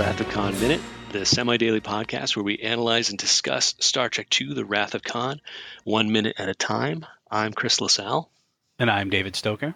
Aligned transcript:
back 0.00 0.16
the 0.16 0.24
Wrath 0.24 0.28
of 0.28 0.28
Khan 0.30 0.60
Minute, 0.60 0.80
the 1.12 1.26
semi 1.26 1.56
daily 1.56 1.80
podcast 1.80 2.34
where 2.36 2.42
we 2.42 2.58
analyze 2.58 3.10
and 3.10 3.18
discuss 3.18 3.74
Star 3.80 4.08
Trek 4.08 4.28
II 4.40 4.54
The 4.54 4.64
Wrath 4.64 4.94
of 4.94 5.02
Khan, 5.02 5.40
one 5.84 6.10
minute 6.10 6.36
at 6.38 6.48
a 6.48 6.54
time. 6.54 7.04
I'm 7.30 7.52
Chris 7.52 7.80
LaSalle. 7.80 8.30
And 8.78 8.90
I'm 8.90 9.10
David 9.10 9.36
Stoker. 9.36 9.74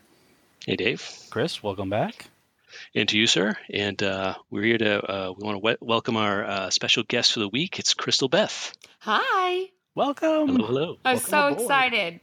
Hey, 0.67 0.77
Dave. 0.77 1.07
Chris, 1.31 1.63
welcome 1.63 1.91
back. 1.91 2.27
And 2.95 3.09
to 3.11 3.19
you, 3.19 3.27
sir. 3.27 3.55
And 3.73 4.03
uh, 4.03 4.35
we're 4.51 4.63
here 4.65 4.79
to, 4.79 5.03
uh, 5.05 5.33
we 5.37 5.45
want 5.45 5.57
to 5.57 5.67
we- 5.83 5.87
welcome 5.87 6.17
our 6.17 6.45
uh, 6.45 6.71
special 6.71 7.03
guest 7.03 7.33
for 7.35 7.41
the 7.41 7.49
week. 7.49 7.79
It's 7.79 7.93
Crystal 7.95 8.29
Beth. 8.29 8.73
Hi. 9.01 9.69
Welcome. 9.95 10.49
Hello, 10.49 10.67
hello. 10.67 10.97
I'm 11.05 11.17
Welcome 11.17 11.31
so 11.31 11.47
aboard. 11.49 11.61
excited. 11.61 12.21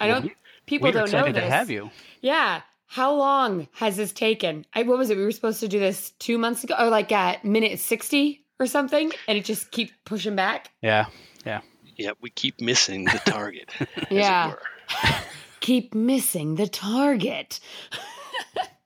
I 0.00 0.08
don't. 0.08 0.24
we- 0.24 0.34
People 0.66 0.88
We're 0.88 0.92
don't 0.92 1.12
know 1.12 1.18
excited 1.18 1.34
this. 1.36 1.44
to 1.44 1.50
have 1.50 1.70
you. 1.70 1.90
Yeah. 2.20 2.62
How 2.86 3.14
long 3.14 3.68
has 3.72 3.96
this 3.96 4.12
taken? 4.12 4.66
I, 4.74 4.82
what 4.82 4.98
was 4.98 5.10
it? 5.10 5.16
We 5.16 5.24
were 5.24 5.32
supposed 5.32 5.60
to 5.60 5.68
do 5.68 5.78
this 5.78 6.10
two 6.18 6.38
months 6.38 6.64
ago, 6.64 6.74
or 6.78 6.88
like 6.88 7.10
at 7.12 7.44
minute 7.44 7.80
sixty 7.80 8.44
or 8.60 8.66
something, 8.66 9.10
and 9.26 9.38
it 9.38 9.44
just 9.44 9.70
keep 9.70 9.90
pushing 10.04 10.36
back. 10.36 10.70
Yeah. 10.82 11.06
Yeah. 11.44 11.60
Yeah, 11.96 12.10
we 12.20 12.30
keep 12.30 12.60
missing 12.60 13.04
the 13.04 13.20
target. 13.24 13.70
as 13.80 13.88
Yeah. 14.10 14.48
were. 14.48 14.62
Keep 15.60 15.94
missing 15.94 16.56
the 16.56 16.66
target. 16.68 17.58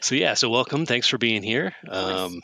So 0.00 0.14
yeah, 0.14 0.34
so 0.34 0.48
welcome. 0.48 0.86
Thanks 0.86 1.08
for 1.08 1.18
being 1.18 1.42
here. 1.42 1.74
Um, 1.88 2.40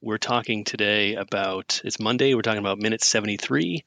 we're 0.00 0.18
talking 0.18 0.62
today 0.64 1.16
about 1.16 1.80
it's 1.84 1.98
Monday. 1.98 2.34
We're 2.34 2.42
talking 2.42 2.60
about 2.60 2.78
minute 2.78 3.02
seventy 3.02 3.36
three. 3.36 3.84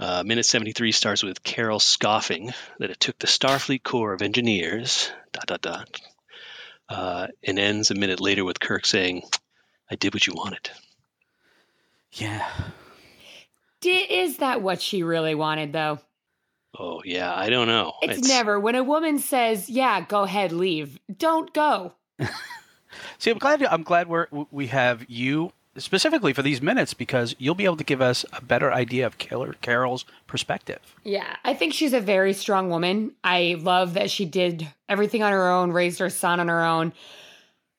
Uh, 0.00 0.22
minute 0.24 0.46
seventy 0.46 0.72
three 0.72 0.92
starts 0.92 1.22
with 1.22 1.42
Carol 1.42 1.80
scoffing 1.80 2.52
that 2.78 2.90
it 2.90 3.00
took 3.00 3.18
the 3.18 3.26
Starfleet 3.26 3.82
Corps 3.82 4.12
of 4.12 4.22
Engineers 4.22 5.10
dot 5.32 5.46
dot 5.46 5.60
dot, 5.60 6.00
uh, 6.88 7.26
and 7.42 7.58
ends 7.58 7.90
a 7.90 7.94
minute 7.96 8.20
later 8.20 8.44
with 8.44 8.60
Kirk 8.60 8.86
saying, 8.86 9.22
"I 9.90 9.96
did 9.96 10.14
what 10.14 10.26
you 10.26 10.34
wanted." 10.34 10.70
Yeah. 12.12 12.48
Di- 13.80 14.06
is 14.10 14.38
that 14.38 14.62
what 14.62 14.80
she 14.80 15.02
really 15.02 15.34
wanted, 15.34 15.72
though? 15.72 15.98
Oh 16.78 17.02
yeah, 17.04 17.34
I 17.34 17.50
don't 17.50 17.66
know. 17.66 17.94
It's, 18.02 18.28
never. 18.28 18.60
When 18.60 18.76
a 18.76 18.84
woman 18.84 19.18
says, 19.18 19.68
"Yeah, 19.68 20.00
go 20.00 20.22
ahead, 20.22 20.52
leave," 20.52 20.98
don't 21.16 21.52
go. 21.52 21.94
See, 23.18 23.30
I'm 23.30 23.38
glad. 23.38 23.64
I'm 23.64 23.82
glad 23.82 24.08
we're 24.08 24.28
we 24.50 24.68
have 24.68 25.04
you 25.08 25.52
specifically 25.78 26.32
for 26.32 26.42
these 26.42 26.60
minutes 26.60 26.94
because 26.94 27.34
you'll 27.38 27.54
be 27.54 27.64
able 27.64 27.76
to 27.76 27.84
give 27.84 28.00
us 28.00 28.24
a 28.32 28.42
better 28.42 28.72
idea 28.72 29.06
of 29.06 29.18
Killer 29.18 29.54
Carol's 29.60 30.04
perspective. 30.26 30.80
Yeah, 31.04 31.36
I 31.44 31.54
think 31.54 31.74
she's 31.74 31.92
a 31.92 32.00
very 32.00 32.32
strong 32.32 32.70
woman. 32.70 33.12
I 33.24 33.56
love 33.58 33.94
that 33.94 34.10
she 34.10 34.24
did 34.24 34.68
everything 34.88 35.22
on 35.22 35.32
her 35.32 35.48
own, 35.48 35.72
raised 35.72 35.98
her 35.98 36.10
son 36.10 36.40
on 36.40 36.48
her 36.48 36.64
own. 36.64 36.92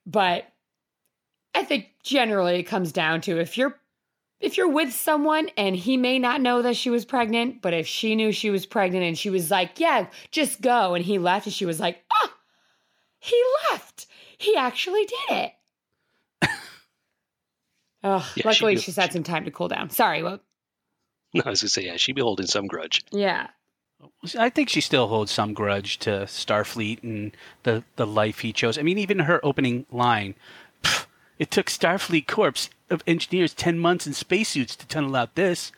But 0.06 0.46
I 1.54 1.64
think 1.64 1.88
generally 2.04 2.60
it 2.60 2.64
comes 2.64 2.92
down 2.92 3.22
to 3.22 3.40
if 3.40 3.58
you're 3.58 3.76
if 4.40 4.56
you're 4.56 4.70
with 4.70 4.94
someone 4.94 5.50
and 5.58 5.76
he 5.76 5.98
may 5.98 6.18
not 6.18 6.40
know 6.40 6.62
that 6.62 6.78
she 6.78 6.90
was 6.90 7.04
pregnant, 7.04 7.62
but 7.62 7.74
if 7.74 7.86
she 7.86 8.16
knew 8.16 8.32
she 8.32 8.50
was 8.50 8.66
pregnant 8.66 9.04
and 9.04 9.18
she 9.18 9.30
was 9.30 9.52
like, 9.52 9.80
"Yeah, 9.80 10.08
just 10.32 10.62
go," 10.62 10.96
and 10.96 11.04
he 11.04 11.20
left 11.20 11.46
and 11.46 11.54
she 11.54 11.66
was 11.66 11.80
like, 11.80 12.04
"Ah, 12.14 12.34
he 13.20 13.42
left. 13.70 14.08
He 14.38 14.56
actually 14.56 15.06
did 15.06 15.38
it." 15.38 15.54
Oh, 18.04 18.18
Yeah, 18.36 18.42
she 18.44 18.48
luckily 18.48 18.76
do- 18.76 18.82
she's 18.82 18.96
had 18.96 19.12
some 19.14 19.24
time 19.24 19.46
to 19.46 19.52
cool 19.52 19.68
down. 19.68 19.90
Sorry, 19.90 20.24
what? 20.24 20.42
No, 21.34 21.44
I 21.46 21.50
was 21.50 21.62
gonna 21.62 21.70
say 21.70 21.86
yeah, 21.86 21.98
she'd 21.98 22.16
be 22.16 22.22
holding 22.22 22.48
some 22.48 22.68
grudge. 22.68 23.04
Yeah. 23.12 23.48
I 24.38 24.50
think 24.50 24.70
she 24.70 24.80
still 24.82 25.08
holds 25.10 25.32
some 25.32 25.54
grudge 25.54 26.00
to 26.00 26.10
Starfleet 26.26 27.04
and 27.04 27.36
the 27.64 27.84
the 27.98 28.08
life 28.08 28.40
he 28.40 28.54
chose. 28.54 28.78
I 28.78 28.82
mean, 28.82 28.98
even 28.98 29.20
her 29.20 29.40
opening 29.46 29.86
line, 29.92 30.36
"Pff, 30.84 31.06
"It 31.38 31.52
took 31.52 31.68
Starfleet 31.68 32.26
Corps 32.26 32.70
of 32.90 33.04
engineers 33.06 33.54
ten 33.54 33.78
months 33.78 34.08
in 34.08 34.14
spacesuits 34.14 34.76
to 34.78 34.88
tunnel 34.88 35.16
out 35.18 35.36
this." 35.36 35.72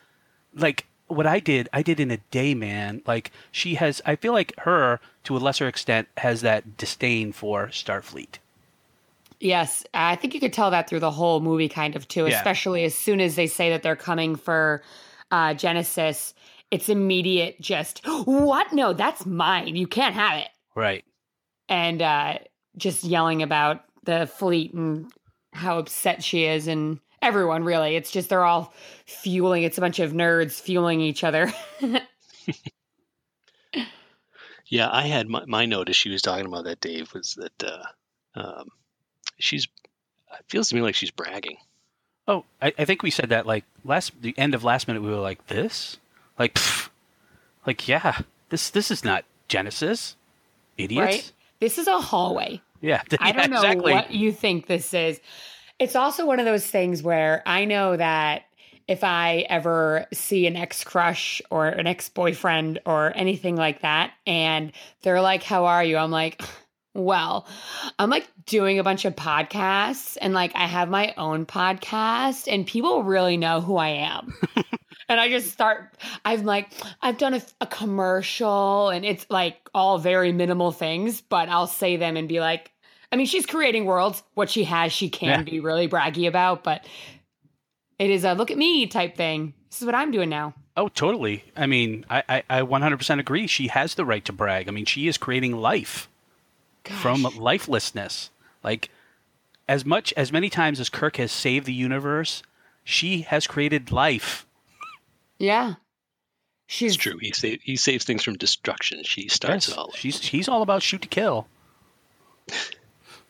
Like 0.53 0.85
what 1.07 1.25
I 1.25 1.39
did, 1.39 1.67
I 1.73 1.81
did 1.81 1.99
in 1.99 2.11
a 2.11 2.17
day, 2.17 2.53
man. 2.53 3.01
Like 3.07 3.31
she 3.51 3.75
has, 3.75 4.01
I 4.05 4.15
feel 4.15 4.33
like 4.33 4.53
her 4.59 4.99
to 5.23 5.35
a 5.35 5.39
lesser 5.39 5.67
extent 5.67 6.07
has 6.17 6.41
that 6.41 6.77
disdain 6.77 7.31
for 7.33 7.67
Starfleet. 7.69 8.37
Yes, 9.41 9.83
I 9.93 10.15
think 10.15 10.33
you 10.33 10.39
could 10.39 10.53
tell 10.53 10.71
that 10.71 10.89
through 10.89 10.99
the 10.99 11.11
whole 11.11 11.39
movie, 11.39 11.69
kind 11.69 11.95
of 11.95 12.07
too. 12.07 12.27
Yeah. 12.27 12.37
Especially 12.37 12.83
as 12.83 12.95
soon 12.95 13.19
as 13.19 13.35
they 13.35 13.47
say 13.47 13.69
that 13.71 13.83
they're 13.83 13.95
coming 13.95 14.35
for 14.35 14.83
uh, 15.31 15.53
Genesis, 15.53 16.33
it's 16.69 16.89
immediate. 16.89 17.59
Just 17.59 18.05
what? 18.05 18.71
No, 18.71 18.93
that's 18.93 19.25
mine. 19.25 19.75
You 19.75 19.87
can't 19.87 20.15
have 20.15 20.37
it. 20.37 20.49
Right. 20.75 21.03
And 21.67 22.01
uh, 22.01 22.37
just 22.77 23.03
yelling 23.03 23.41
about 23.41 23.83
the 24.03 24.27
fleet 24.27 24.73
and 24.73 25.11
how 25.53 25.79
upset 25.79 26.23
she 26.23 26.45
is, 26.45 26.67
and 26.67 26.99
everyone 27.21 27.63
really. 27.63 27.95
It's 27.95 28.11
just 28.11 28.29
they're 28.29 28.45
all 28.45 28.73
fueling. 29.05 29.63
It's 29.63 29.77
a 29.77 29.81
bunch 29.81 29.99
of 29.99 30.13
nerds 30.13 30.61
fueling 30.61 31.01
each 31.01 31.23
other. 31.23 31.51
Yeah, 34.71 34.89
I 34.89 35.01
had 35.07 35.27
my, 35.27 35.43
my 35.45 35.65
note 35.65 35.89
as 35.89 35.97
she 35.97 36.09
was 36.09 36.21
talking 36.21 36.45
about 36.45 36.63
that. 36.63 36.79
Dave 36.79 37.13
was 37.13 37.35
that 37.35 37.63
uh, 37.63 37.83
um, 38.39 38.69
she's. 39.43 39.67
It 40.33 40.45
feels 40.47 40.69
to 40.69 40.75
me 40.75 40.81
like 40.81 40.95
she's 40.95 41.11
bragging. 41.11 41.57
Oh, 42.27 42.45
I, 42.61 42.73
I 42.77 42.85
think 42.85 43.03
we 43.03 43.11
said 43.11 43.29
that 43.29 43.45
like 43.45 43.65
last 43.83 44.13
the 44.21 44.33
end 44.37 44.53
of 44.55 44.63
last 44.63 44.87
minute. 44.87 45.01
We 45.01 45.09
were 45.09 45.17
like 45.17 45.47
this, 45.47 45.97
like, 46.39 46.53
pff, 46.53 46.89
like 47.65 47.87
yeah, 47.87 48.21
this 48.49 48.69
this 48.69 48.91
is 48.91 49.03
not 49.03 49.25
Genesis, 49.47 50.15
idiots. 50.77 51.05
right? 51.05 51.31
This 51.59 51.77
is 51.77 51.87
a 51.87 51.99
hallway. 51.99 52.61
Yeah, 52.79 53.01
I 53.19 53.29
yeah, 53.29 53.33
don't 53.33 53.51
know 53.51 53.61
exactly. 53.61 53.93
what 53.93 54.11
you 54.11 54.31
think 54.31 54.67
this 54.67 54.93
is. 54.93 55.19
It's 55.79 55.95
also 55.95 56.25
one 56.25 56.39
of 56.39 56.45
those 56.45 56.65
things 56.65 57.01
where 57.01 57.41
I 57.45 57.65
know 57.65 57.97
that 57.97 58.43
if 58.87 59.03
I 59.03 59.45
ever 59.49 60.05
see 60.13 60.47
an 60.47 60.55
ex 60.55 60.83
crush 60.83 61.41
or 61.49 61.67
an 61.67 61.87
ex 61.87 62.09
boyfriend 62.09 62.79
or 62.85 63.11
anything 63.15 63.55
like 63.55 63.81
that, 63.81 64.13
and 64.27 64.71
they're 65.01 65.21
like, 65.21 65.43
How 65.43 65.65
are 65.65 65.83
you? 65.83 65.97
I'm 65.97 66.11
like, 66.11 66.41
Well, 66.93 67.47
I'm 67.99 68.09
like 68.09 68.27
doing 68.45 68.77
a 68.79 68.83
bunch 68.83 69.05
of 69.05 69.15
podcasts 69.15 70.17
and 70.19 70.33
like 70.33 70.51
I 70.55 70.65
have 70.67 70.89
my 70.89 71.13
own 71.17 71.45
podcast, 71.45 72.51
and 72.51 72.67
people 72.67 73.03
really 73.03 73.37
know 73.37 73.61
who 73.61 73.77
I 73.77 73.89
am. 73.89 74.33
and 75.09 75.19
I 75.19 75.29
just 75.29 75.51
start, 75.51 75.95
I'm 76.25 76.43
like, 76.43 76.69
I've 77.01 77.17
done 77.17 77.33
a, 77.35 77.41
a 77.61 77.65
commercial 77.67 78.89
and 78.89 79.05
it's 79.05 79.25
like 79.29 79.69
all 79.73 79.99
very 79.99 80.33
minimal 80.33 80.71
things, 80.71 81.21
but 81.21 81.47
I'll 81.47 81.67
say 81.67 81.95
them 81.95 82.17
and 82.17 82.27
be 82.27 82.39
like, 82.41 82.71
I 83.11 83.15
mean, 83.15 83.25
she's 83.25 83.45
creating 83.45 83.85
worlds. 83.85 84.23
What 84.33 84.49
she 84.49 84.63
has, 84.65 84.91
she 84.91 85.09
can 85.09 85.29
Yeah. 85.39 85.43
be 85.43 85.59
really 85.59 85.87
braggy 85.87 86.27
about, 86.27 86.63
but 86.63 86.85
it 87.99 88.09
is 88.09 88.23
a 88.25 88.33
look 88.33 88.51
at 88.51 88.57
me 88.57 88.87
type 88.87 89.15
thing. 89.15 89.53
This 89.69 89.81
is 89.81 89.85
what 89.85 89.95
I'm 89.95 90.11
doing 90.11 90.29
now. 90.29 90.53
Oh, 90.75 90.87
totally. 90.87 91.43
I 91.55 91.67
mean, 91.67 92.05
I, 92.09 92.23
I, 92.27 92.43
I 92.49 92.61
100% 92.61 93.19
agree. 93.19 93.47
She 93.47 93.67
has 93.67 93.95
the 93.95 94.05
right 94.05 94.23
to 94.25 94.33
brag. 94.33 94.67
I 94.67 94.71
mean, 94.71 94.85
she 94.85 95.07
is 95.07 95.17
creating 95.17 95.55
life 95.57 96.09
from 96.89 97.23
lifelessness. 97.23 98.29
Like, 98.63 98.89
as 99.67 99.85
much 99.85 100.13
as 100.17 100.31
many 100.31 100.49
times 100.49 100.79
as 100.79 100.89
Kirk 100.89 101.17
has 101.17 101.31
saved 101.31 101.65
the 101.65 101.73
universe, 101.73 102.43
she 102.83 103.21
has 103.21 103.47
created 103.47 103.91
life. 103.91 104.45
yeah. 105.37 105.75
She's 106.67 106.93
It's 106.95 107.03
true. 107.03 107.17
He 107.19 107.33
sa- 107.33 107.57
he 107.61 107.75
saves 107.75 108.05
things 108.05 108.23
from 108.23 108.37
destruction. 108.37 109.03
She 109.03 109.27
starts 109.27 109.67
Yes, 109.67 109.75
it 109.75 109.77
all. 109.77 109.91
she's 109.91 110.21
she's 110.23 110.47
all 110.47 110.61
about 110.61 110.81
shoot 110.81 111.01
to 111.01 111.07
kill. 111.09 111.47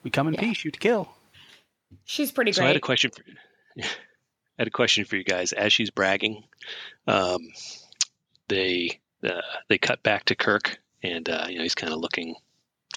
We 0.04 0.10
come 0.12 0.28
in 0.28 0.34
Yeah. 0.34 0.40
peace, 0.40 0.58
shoot 0.58 0.74
to 0.74 0.78
kill. 0.78 1.12
She's 2.04 2.30
pretty 2.30 2.52
So 2.52 2.62
I 2.62 2.68
had 2.68 2.76
a 2.76 2.80
question 2.80 3.10
for 3.10 3.22
I 3.82 3.86
had 4.58 4.68
a 4.68 4.70
question 4.70 5.04
for 5.04 5.16
you 5.16 5.24
guys. 5.24 5.52
As 5.52 5.72
she's 5.72 5.90
bragging, 5.90 6.44
um, 7.08 7.48
they 8.46 9.00
uh, 9.24 9.40
they 9.68 9.78
cut 9.78 10.04
back 10.04 10.26
to 10.26 10.36
Kirk, 10.36 10.78
and 11.02 11.28
uh, 11.28 11.46
you 11.48 11.56
know 11.56 11.62
he's 11.64 11.74
kind 11.74 11.92
of 11.92 11.98
looking, 11.98 12.36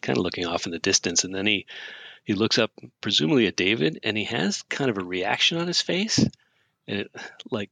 kind 0.05 0.17
of 0.17 0.23
looking 0.23 0.45
off 0.45 0.65
in 0.65 0.71
the 0.71 0.79
distance, 0.79 1.23
and 1.23 1.33
then 1.35 1.45
he 1.45 1.65
he 2.23 2.33
looks 2.33 2.57
up, 2.57 2.71
presumably 3.01 3.47
at 3.47 3.55
David, 3.55 3.99
and 4.03 4.17
he 4.17 4.23
has 4.25 4.61
kind 4.63 4.89
of 4.89 4.97
a 4.97 5.03
reaction 5.03 5.57
on 5.57 5.67
his 5.67 5.81
face, 5.81 6.19
and 6.87 6.99
it 7.01 7.11
like 7.51 7.69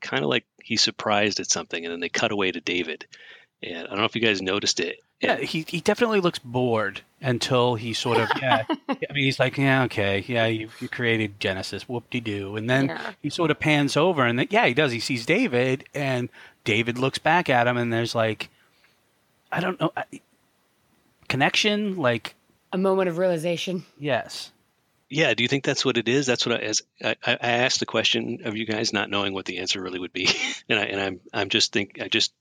kind 0.00 0.22
of 0.24 0.28
like 0.30 0.44
he's 0.62 0.82
surprised 0.82 1.40
at 1.40 1.50
something, 1.50 1.84
and 1.84 1.92
then 1.92 2.00
they 2.00 2.08
cut 2.08 2.32
away 2.32 2.50
to 2.52 2.60
David, 2.60 3.06
and 3.62 3.78
I 3.86 3.90
don't 3.90 3.98
know 3.98 4.04
if 4.04 4.14
you 4.16 4.20
guys 4.22 4.42
noticed 4.42 4.80
it. 4.80 4.98
Yeah, 5.20 5.36
he 5.36 5.64
he 5.68 5.80
definitely 5.82 6.20
looks 6.20 6.38
bored 6.38 7.02
until 7.20 7.74
he 7.74 7.92
sort 7.92 8.16
of 8.18 8.30
yeah. 8.40 8.64
I 8.88 8.96
mean, 9.12 9.24
he's 9.24 9.38
like, 9.38 9.58
yeah, 9.58 9.84
okay, 9.84 10.24
yeah, 10.26 10.46
you 10.46 10.70
you 10.80 10.88
created 10.88 11.38
Genesis, 11.38 11.86
whoop 11.88 12.08
de 12.10 12.20
doo, 12.20 12.56
and 12.56 12.68
then 12.70 12.86
Yeah. 12.88 13.12
he 13.22 13.28
sort 13.30 13.50
of 13.50 13.60
pans 13.60 13.96
over, 13.98 14.24
and 14.24 14.38
then, 14.38 14.46
yeah, 14.50 14.66
he 14.66 14.72
does. 14.72 14.92
He 14.92 15.00
sees 15.00 15.26
David, 15.26 15.84
and 15.94 16.30
David 16.64 16.96
looks 16.98 17.18
back 17.18 17.50
at 17.50 17.66
him, 17.66 17.76
and 17.76 17.92
there's 17.92 18.14
like, 18.14 18.48
I 19.52 19.60
don't 19.60 19.78
know, 19.80 19.92
I- 19.96 20.20
connection, 21.30 21.96
like 21.96 22.34
A 22.72 22.78
moment 22.78 23.08
of 23.08 23.16
realization. 23.16 23.84
yes, 23.98 24.50
Yeah, 25.08 25.32
do 25.34 25.42
you 25.42 25.48
think 25.48 25.64
that's 25.64 25.84
what 25.84 25.96
it 25.96 26.08
is? 26.08 26.26
That's 26.26 26.44
what 26.46 26.56
I, 26.60 26.64
as 26.64 26.82
I, 27.02 27.16
I 27.24 27.32
I 27.40 27.50
asked 27.64 27.80
the 27.80 27.86
question 27.86 28.40
of 28.44 28.56
you 28.56 28.66
guys, 28.66 28.92
not 28.92 29.08
knowing 29.10 29.32
what 29.32 29.46
the 29.46 29.58
answer 29.58 29.80
really 29.80 29.98
would 29.98 30.12
be, 30.12 30.28
and 30.68 30.78
I 30.78 30.84
and 30.84 31.00
I'm 31.00 31.20
I'm 31.32 31.48
just 31.48 31.72
think 31.72 31.98
I 32.02 32.08
just 32.08 32.32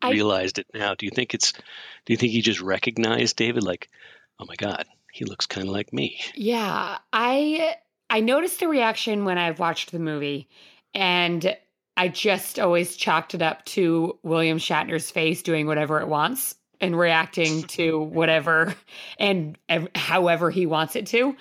I- 0.00 0.12
realized 0.12 0.58
it 0.58 0.66
now. 0.72 0.94
Do 0.94 1.06
you 1.06 1.10
think 1.14 1.34
it's? 1.34 1.52
Do 1.52 2.12
you 2.12 2.16
think 2.16 2.32
he 2.32 2.40
just 2.42 2.60
recognized 2.60 3.36
David? 3.36 3.62
Like, 3.64 3.90
oh 4.38 4.44
my 4.46 4.54
God, 4.56 4.86
he 5.12 5.24
looks 5.26 5.46
kind 5.46 5.66
of 5.66 5.72
like 5.74 5.92
me. 5.92 6.20
Yeah, 6.34 6.98
I 7.12 7.76
I 8.08 8.20
noticed 8.20 8.60
the 8.60 8.68
reaction 8.68 9.24
when 9.24 9.36
I've 9.38 9.58
watched 9.58 9.92
the 9.92 9.98
movie, 9.98 10.48
and 10.94 11.56
I 11.96 12.08
just 12.08 12.58
always 12.58 12.96
chalked 12.96 13.34
it 13.34 13.42
up 13.42 13.64
to 13.66 14.18
William 14.22 14.56
Shatner's 14.58 15.10
face 15.10 15.42
doing 15.42 15.66
whatever 15.66 16.00
it 16.00 16.08
wants 16.08 16.54
and 16.80 16.98
reacting 16.98 17.62
to 17.64 18.00
whatever 18.00 18.74
and 19.18 19.58
ev- 19.68 19.88
however 19.94 20.50
he 20.50 20.66
wants 20.66 20.96
it 20.96 21.06
to. 21.08 21.36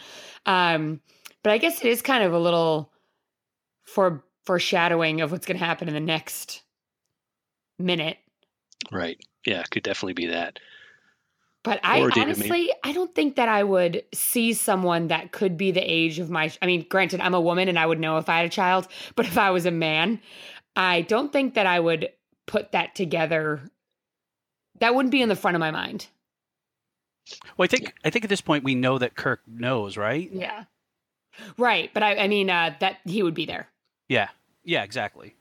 Um, 0.46 1.02
but 1.44 1.54
I 1.54 1.58
guess 1.58 1.80
it 1.84 1.88
is 1.88 2.02
kind 2.02 2.24
of 2.24 2.34
a 2.34 2.40
little 2.40 2.92
for 3.84 4.24
foreshadowing 4.46 5.22
of 5.22 5.32
what's 5.32 5.46
going 5.46 5.60
to 5.60 5.66
happen 5.66 5.88
in 5.88 5.94
the 5.94 6.00
next 6.00 6.64
minute. 7.78 8.18
Right. 8.92 9.20
Yeah, 9.46 9.64
could 9.64 9.84
definitely 9.84 10.14
be 10.14 10.28
that. 10.28 10.60
But 11.64 11.82
I 11.84 12.02
honestly, 12.02 12.72
I 12.84 12.94
don't 12.94 13.14
think 13.14 13.36
that 13.36 13.50
I 13.50 13.64
would 13.64 14.04
see 14.14 14.54
someone 14.54 15.08
that 15.10 15.32
could 15.32 15.58
be 15.58 15.72
the 15.72 15.82
age 15.82 16.20
of 16.20 16.30
my. 16.30 16.52
I 16.62 16.66
mean, 16.66 16.86
granted, 16.90 17.20
I'm 17.20 17.34
a 17.34 17.42
woman 17.42 17.68
and 17.68 17.78
I 17.78 17.86
would 17.86 18.00
know 18.00 18.18
if 18.18 18.30
I 18.30 18.38
had 18.38 18.46
a 18.46 18.50
child, 18.50 18.88
but 19.16 19.26
if 19.26 19.38
I 19.38 19.52
was 19.52 19.66
a 19.66 19.72
man, 19.72 20.22
I 20.76 21.02
don't 21.02 21.34
think 21.34 21.56
that 21.56 21.66
I 21.66 21.80
would 21.80 22.10
put 22.48 22.72
that 22.72 22.96
together. 22.96 23.62
That 24.80 24.96
wouldn't 24.96 25.12
be 25.12 25.22
in 25.22 25.30
the 25.30 25.36
front 25.36 25.56
of 25.56 25.60
my 25.60 25.72
mind. 25.72 26.08
Well, 27.58 27.66
I 27.66 27.68
think 27.68 27.94
I 28.04 28.10
think 28.10 28.26
at 28.26 28.30
this 28.30 28.42
point 28.42 28.64
we 28.64 28.76
know 28.76 28.98
that 28.98 29.16
Kirk 29.16 29.42
knows, 29.48 29.98
right? 29.98 30.30
Yeah. 30.32 30.64
Right. 31.58 31.92
But 31.94 32.04
I, 32.04 32.16
I 32.18 32.28
mean, 32.28 32.50
uh, 32.50 32.76
that 32.80 32.98
he 33.06 33.22
would 33.24 33.34
be 33.36 33.46
there. 33.46 33.68
Yeah. 34.08 34.30
Yeah, 34.64 34.84
exactly. 34.84 35.36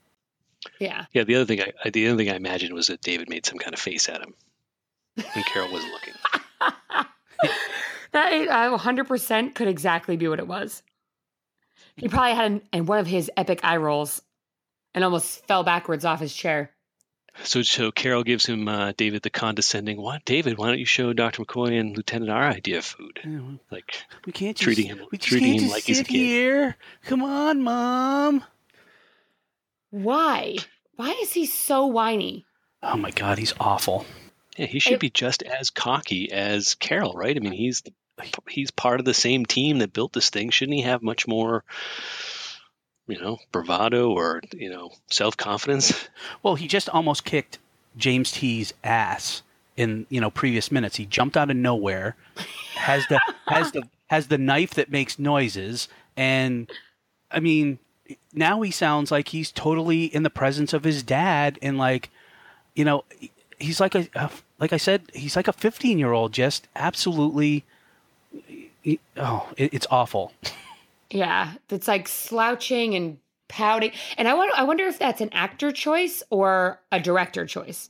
Yeah. 0.80 1.06
Yeah, 1.12 1.24
the 1.24 1.34
other 1.36 1.44
thing 1.46 1.60
I 1.62 1.72
I- 1.84 1.90
the 1.90 2.06
other 2.08 2.16
thing 2.16 2.30
I 2.30 2.34
imagined 2.36 2.74
was 2.74 2.88
that 2.88 3.00
David 3.00 3.28
made 3.30 3.46
some 3.46 3.58
kind 3.58 3.72
of 3.74 3.80
face 3.80 4.08
at 4.08 4.20
him, 4.20 4.34
and 5.16 5.44
Carol 5.46 5.72
wasn't 5.72 5.92
looking. 5.92 6.14
that 8.12 8.48
uh, 8.48 8.76
100% 8.78 9.54
could 9.54 9.68
exactly 9.68 10.16
be 10.16 10.28
what 10.28 10.38
it 10.38 10.48
was. 10.48 10.82
He 11.96 12.08
probably 12.08 12.34
had 12.34 12.50
an, 12.52 12.62
and 12.72 12.86
one 12.88 12.98
of 12.98 13.06
his 13.06 13.30
epic 13.36 13.60
eye 13.62 13.76
rolls 13.76 14.22
and 14.94 15.04
almost 15.04 15.46
fell 15.46 15.64
backwards 15.64 16.04
off 16.04 16.20
his 16.20 16.34
chair. 16.34 16.70
So 17.44 17.62
so 17.62 17.90
Carol 17.92 18.24
gives 18.24 18.44
him 18.46 18.68
uh, 18.68 18.92
David 18.96 19.22
the 19.22 19.30
condescending. 19.30 20.00
What, 20.00 20.24
David? 20.24 20.58
Why 20.58 20.68
don't 20.68 20.78
you 20.78 20.84
show 20.84 21.12
Doctor 21.12 21.44
McCoy 21.44 21.78
and 21.80 21.96
Lieutenant 21.96 22.30
our 22.30 22.42
idea 22.44 22.78
of 22.78 22.84
food? 22.84 23.20
Yeah, 23.24 23.38
well, 23.40 23.58
Like 23.70 23.94
We 24.26 24.32
can't 24.32 24.56
just, 24.56 24.64
Treating 24.64 24.86
him- 24.86 25.06
we 25.12 25.18
just 25.18 25.28
treating 25.28 25.48
can't 25.52 25.60
him 25.60 25.64
just 25.68 25.74
like 25.74 25.84
he's 25.84 25.96
a 25.98 26.00
sit 26.00 26.08
kid. 26.08 26.16
here. 26.16 26.76
Come 27.04 27.22
on, 27.22 27.62
mom. 27.62 28.44
Why? 29.90 30.56
Why 30.96 31.10
is 31.22 31.32
he 31.32 31.46
so 31.46 31.86
whiny? 31.86 32.44
Oh 32.82 32.96
my 32.96 33.10
god, 33.10 33.38
he's 33.38 33.54
awful. 33.58 34.04
Yeah, 34.56 34.66
he 34.66 34.78
should 34.80 34.94
I- 34.94 34.98
be 34.98 35.10
just 35.10 35.42
as 35.42 35.70
cocky 35.70 36.30
as 36.32 36.74
Carol, 36.74 37.14
right? 37.14 37.36
I 37.36 37.40
mean, 37.40 37.52
he's 37.52 37.82
he's 38.48 38.70
part 38.72 38.98
of 39.00 39.06
the 39.06 39.14
same 39.14 39.46
team 39.46 39.78
that 39.78 39.92
built 39.92 40.12
this 40.12 40.30
thing. 40.30 40.50
Shouldn't 40.50 40.74
he 40.76 40.82
have 40.82 41.02
much 41.02 41.28
more, 41.28 41.64
you 43.08 43.20
know, 43.20 43.38
bravado 43.50 44.10
or 44.10 44.42
you 44.54 44.70
know, 44.70 44.92
self 45.08 45.36
confidence? 45.36 46.08
Well, 46.42 46.54
he 46.54 46.68
just 46.68 46.88
almost 46.88 47.24
kicked 47.24 47.58
James 47.96 48.30
T's 48.30 48.72
ass 48.84 49.42
in 49.76 50.06
you 50.10 50.20
know 50.20 50.30
previous 50.30 50.70
minutes. 50.70 50.96
He 50.96 51.06
jumped 51.06 51.36
out 51.36 51.50
of 51.50 51.56
nowhere, 51.56 52.16
has 52.74 53.06
the 53.08 53.20
has 53.46 53.72
the 53.72 53.82
has 54.08 54.28
the 54.28 54.38
knife 54.38 54.74
that 54.74 54.90
makes 54.90 55.18
noises, 55.18 55.88
and 56.16 56.70
I 57.30 57.40
mean, 57.40 57.78
now 58.32 58.60
he 58.62 58.70
sounds 58.70 59.10
like 59.10 59.28
he's 59.28 59.50
totally 59.50 60.04
in 60.04 60.22
the 60.22 60.30
presence 60.30 60.72
of 60.72 60.84
his 60.84 61.02
dad, 61.02 61.58
and 61.62 61.78
like, 61.78 62.10
you 62.74 62.84
know, 62.84 63.04
he's 63.58 63.80
like 63.80 63.94
a, 63.94 64.06
a 64.14 64.30
like 64.58 64.72
I 64.72 64.78
said, 64.78 65.02
he's 65.14 65.36
like 65.36 65.48
a 65.48 65.52
fifteen 65.52 65.98
year 65.98 66.12
old, 66.12 66.32
just 66.32 66.68
absolutely. 66.76 67.64
Oh, 69.16 69.48
it, 69.56 69.74
it's 69.74 69.86
awful. 69.90 70.32
Yeah, 71.10 71.54
it's 71.70 71.88
like 71.88 72.06
slouching 72.08 72.94
and 72.94 73.18
pouting. 73.48 73.92
And 74.16 74.28
I 74.28 74.34
wonder, 74.34 74.52
I 74.56 74.64
wonder 74.64 74.84
if 74.84 74.98
that's 74.98 75.20
an 75.20 75.30
actor 75.32 75.72
choice 75.72 76.22
or 76.30 76.80
a 76.92 77.00
director 77.00 77.46
choice. 77.46 77.88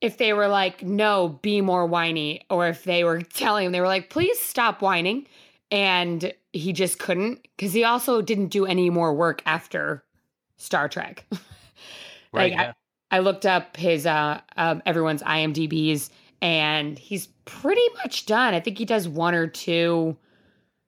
If 0.00 0.18
they 0.18 0.32
were 0.32 0.48
like, 0.48 0.82
no, 0.82 1.38
be 1.42 1.60
more 1.60 1.86
whiny, 1.86 2.42
or 2.50 2.68
if 2.68 2.84
they 2.84 3.04
were 3.04 3.22
telling 3.22 3.66
him, 3.66 3.72
they 3.72 3.80
were 3.80 3.86
like, 3.86 4.10
please 4.10 4.38
stop 4.38 4.82
whining. 4.82 5.26
And 5.70 6.32
he 6.52 6.72
just 6.72 6.98
couldn't 6.98 7.46
because 7.56 7.72
he 7.72 7.84
also 7.84 8.20
didn't 8.22 8.48
do 8.48 8.66
any 8.66 8.90
more 8.90 9.14
work 9.14 9.42
after 9.46 10.04
Star 10.56 10.88
Trek. 10.88 11.24
Right? 12.32 12.52
Like, 12.52 12.68
I- 12.68 12.74
I 13.10 13.18
looked 13.20 13.46
up 13.46 13.76
his 13.76 14.06
uh 14.06 14.40
um, 14.56 14.82
everyone's 14.84 15.22
IMDb's 15.22 16.10
and 16.42 16.98
he's 16.98 17.28
pretty 17.44 17.84
much 18.02 18.26
done. 18.26 18.54
I 18.54 18.60
think 18.60 18.76
he 18.76 18.84
does 18.84 19.06
one 19.06 19.34
or 19.36 19.46
two 19.46 20.16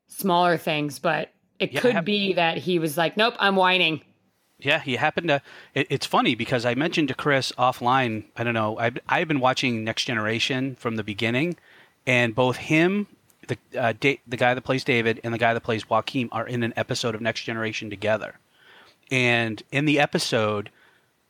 smaller 0.09 0.57
things, 0.57 0.99
but 0.99 1.31
it 1.59 1.73
Yeah, 1.73 1.81
could 1.81 1.95
have- 1.95 2.05
be 2.05 2.33
that 2.35 2.59
he 2.59 2.79
was 2.79 2.97
like, 2.97 3.17
"Nope, 3.17 3.35
I'm 3.39 3.57
whining." 3.57 4.03
Yeah, 4.59 4.81
he 4.81 4.97
happened 4.97 5.29
to. 5.29 5.43
It, 5.75 5.87
it's 5.91 6.07
funny 6.07 6.35
because 6.35 6.65
I 6.65 6.75
mentioned 6.75 7.09
to 7.09 7.15
Chris 7.15 7.53
offline. 7.59 8.25
I 8.37 8.45
don't 8.45 8.55
know. 8.55 8.79
I've 8.79 8.99
I've 9.09 9.29
been 9.29 9.41
watching 9.41 9.85
Next 9.85 10.05
Generation 10.05 10.75
from 10.77 10.97
the 10.97 11.05
beginning, 11.05 11.57
and 12.07 12.35
both 12.35 12.57
him, 12.57 13.07
the 13.49 13.59
uh, 13.79 13.93
da- 13.99 14.21
the 14.27 14.37
guy 14.39 14.55
that 14.55 14.63
plays 14.63 14.83
David, 14.85 15.21
and 15.23 15.35
the 15.35 15.39
guy 15.39 15.53
that 15.55 15.61
plays 15.63 15.85
Joachim 15.91 16.29
are 16.33 16.47
in 16.47 16.63
an 16.63 16.73
episode 16.77 17.15
of 17.15 17.21
Next 17.21 17.43
Generation 17.43 17.91
together. 17.91 18.39
And 19.11 19.63
in 19.71 19.85
the 19.85 20.01
episode, 20.01 20.71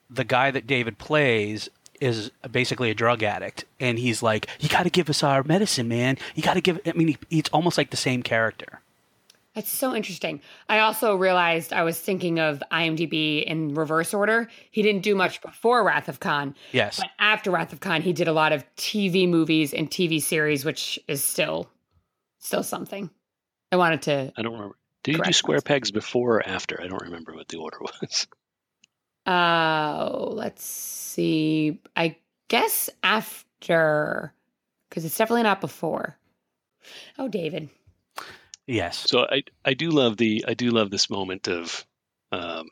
the 0.09 0.25
guy 0.25 0.51
that 0.51 0.67
David 0.67 0.99
plays 0.99 1.69
is 2.01 2.31
basically 2.51 2.91
a 2.91 2.95
drug 2.95 3.23
addict, 3.23 3.65
and 3.81 3.99
he's 3.99 4.23
like, 4.23 4.49
"You 4.61 4.69
got 4.69 4.85
to 4.85 4.91
give 4.91 5.09
us 5.11 5.23
our 5.23 5.43
medicine, 5.43 5.89
man. 5.89 6.19
You 6.35 6.43
got 6.43 6.55
to 6.55 6.61
give." 6.61 6.81
I 6.87 6.93
mean, 6.93 7.09
he, 7.09 7.19
it's 7.39 7.51
almost 7.51 7.79
like 7.79 7.91
the 7.91 7.97
same 7.97 8.23
character. 8.23 8.81
That's 9.55 9.71
so 9.71 9.95
interesting. 9.95 10.43
I 10.69 10.81
also 10.81 11.17
realized 11.17 11.73
I 11.73 11.83
was 11.83 11.99
thinking 11.99 12.39
of 12.41 12.63
IMDb 12.71 13.43
in 13.43 13.75
reverse 13.75 14.13
order. 14.13 14.51
He 14.71 14.83
didn't 14.83 15.01
do 15.03 15.15
much 15.15 15.41
before 15.41 15.83
Wrath 15.83 16.11
of 16.11 16.21
Khan, 16.21 16.55
Yes. 16.73 16.99
but 17.01 17.09
after 17.19 17.51
Wrath 17.51 17.73
of 17.73 17.81
Khan, 17.81 18.03
he 18.03 18.13
did 18.13 18.29
a 18.29 18.35
lot 18.35 18.53
of 18.53 18.65
TV 18.77 19.27
movies 19.27 19.73
and 19.73 19.91
TV 19.91 20.21
series, 20.21 20.65
which 20.67 20.99
is 21.09 21.25
still 21.25 21.71
still 22.39 22.63
something. 22.63 23.09
I 23.73 23.77
wanted 23.77 24.03
to 24.03 24.33
I 24.37 24.43
don't 24.43 24.53
remember. 24.53 24.77
Did 25.05 25.13
you 25.13 25.19
do 25.19 25.23
Correct. 25.23 25.37
square 25.37 25.61
pegs 25.63 25.91
before 25.91 26.37
or 26.37 26.47
after? 26.47 26.79
I 26.83 26.89
don't 26.89 27.03
remember 27.03 27.33
what 27.35 27.49
the 27.49 27.57
order 27.57 27.79
was. 28.03 28.27
Uh, 29.27 30.09
let's 30.13 30.65
see. 30.65 31.81
I 31.97 32.17
guess 32.49 32.89
after, 33.03 34.33
because 34.89 35.05
it's 35.05 35.17
definitely 35.19 35.43
not 35.43 35.61
before. 35.61 36.17
Oh, 37.19 37.29
David. 37.29 37.69
Yes. 38.67 38.99
So 39.09 39.27
I 39.31 39.45
I 39.65 39.75
do 39.75 39.91
love 39.91 40.17
the 40.17 40.45
I 40.47 40.55
do 40.55 40.71
love 40.71 40.91
this 40.91 41.09
moment 41.11 41.49
of, 41.49 41.85
um, 42.33 42.69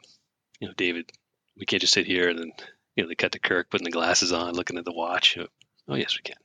you 0.60 0.68
know, 0.68 0.74
David. 0.76 1.10
We 1.56 1.66
can't 1.66 1.80
just 1.80 1.94
sit 1.94 2.06
here 2.06 2.28
and 2.28 2.38
then 2.38 2.52
you 2.96 3.02
know 3.02 3.08
they 3.08 3.14
cut 3.14 3.32
to 3.32 3.38
Kirk 3.38 3.70
putting 3.70 3.84
the 3.84 3.90
glasses 3.90 4.32
on, 4.32 4.54
looking 4.54 4.78
at 4.78 4.84
the 4.84 4.92
watch. 4.92 5.38
Oh 5.88 5.94
yes, 5.94 6.16
we 6.16 6.22
can. 6.22 6.36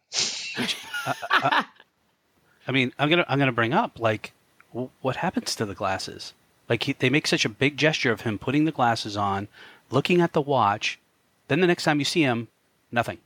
I 2.67 2.71
mean, 2.71 2.93
I'm 2.99 3.09
gonna 3.09 3.25
I'm 3.27 3.39
gonna 3.39 3.51
bring 3.51 3.73
up 3.73 3.99
like, 3.99 4.33
w- 4.71 4.91
what 5.01 5.15
happens 5.15 5.55
to 5.55 5.65
the 5.65 5.73
glasses? 5.73 6.33
Like 6.67 6.83
he, 6.83 6.93
they 6.93 7.09
make 7.09 7.25
such 7.25 7.45
a 7.45 7.49
big 7.49 7.77
gesture 7.77 8.11
of 8.11 8.21
him 8.21 8.37
putting 8.37 8.65
the 8.65 8.71
glasses 8.71 9.17
on, 9.17 9.47
looking 9.91 10.21
at 10.21 10.33
the 10.33 10.41
watch. 10.41 10.99
Then 11.47 11.59
the 11.61 11.67
next 11.67 11.83
time 11.83 11.99
you 11.99 12.05
see 12.05 12.21
him, 12.21 12.47
nothing. 12.91 13.17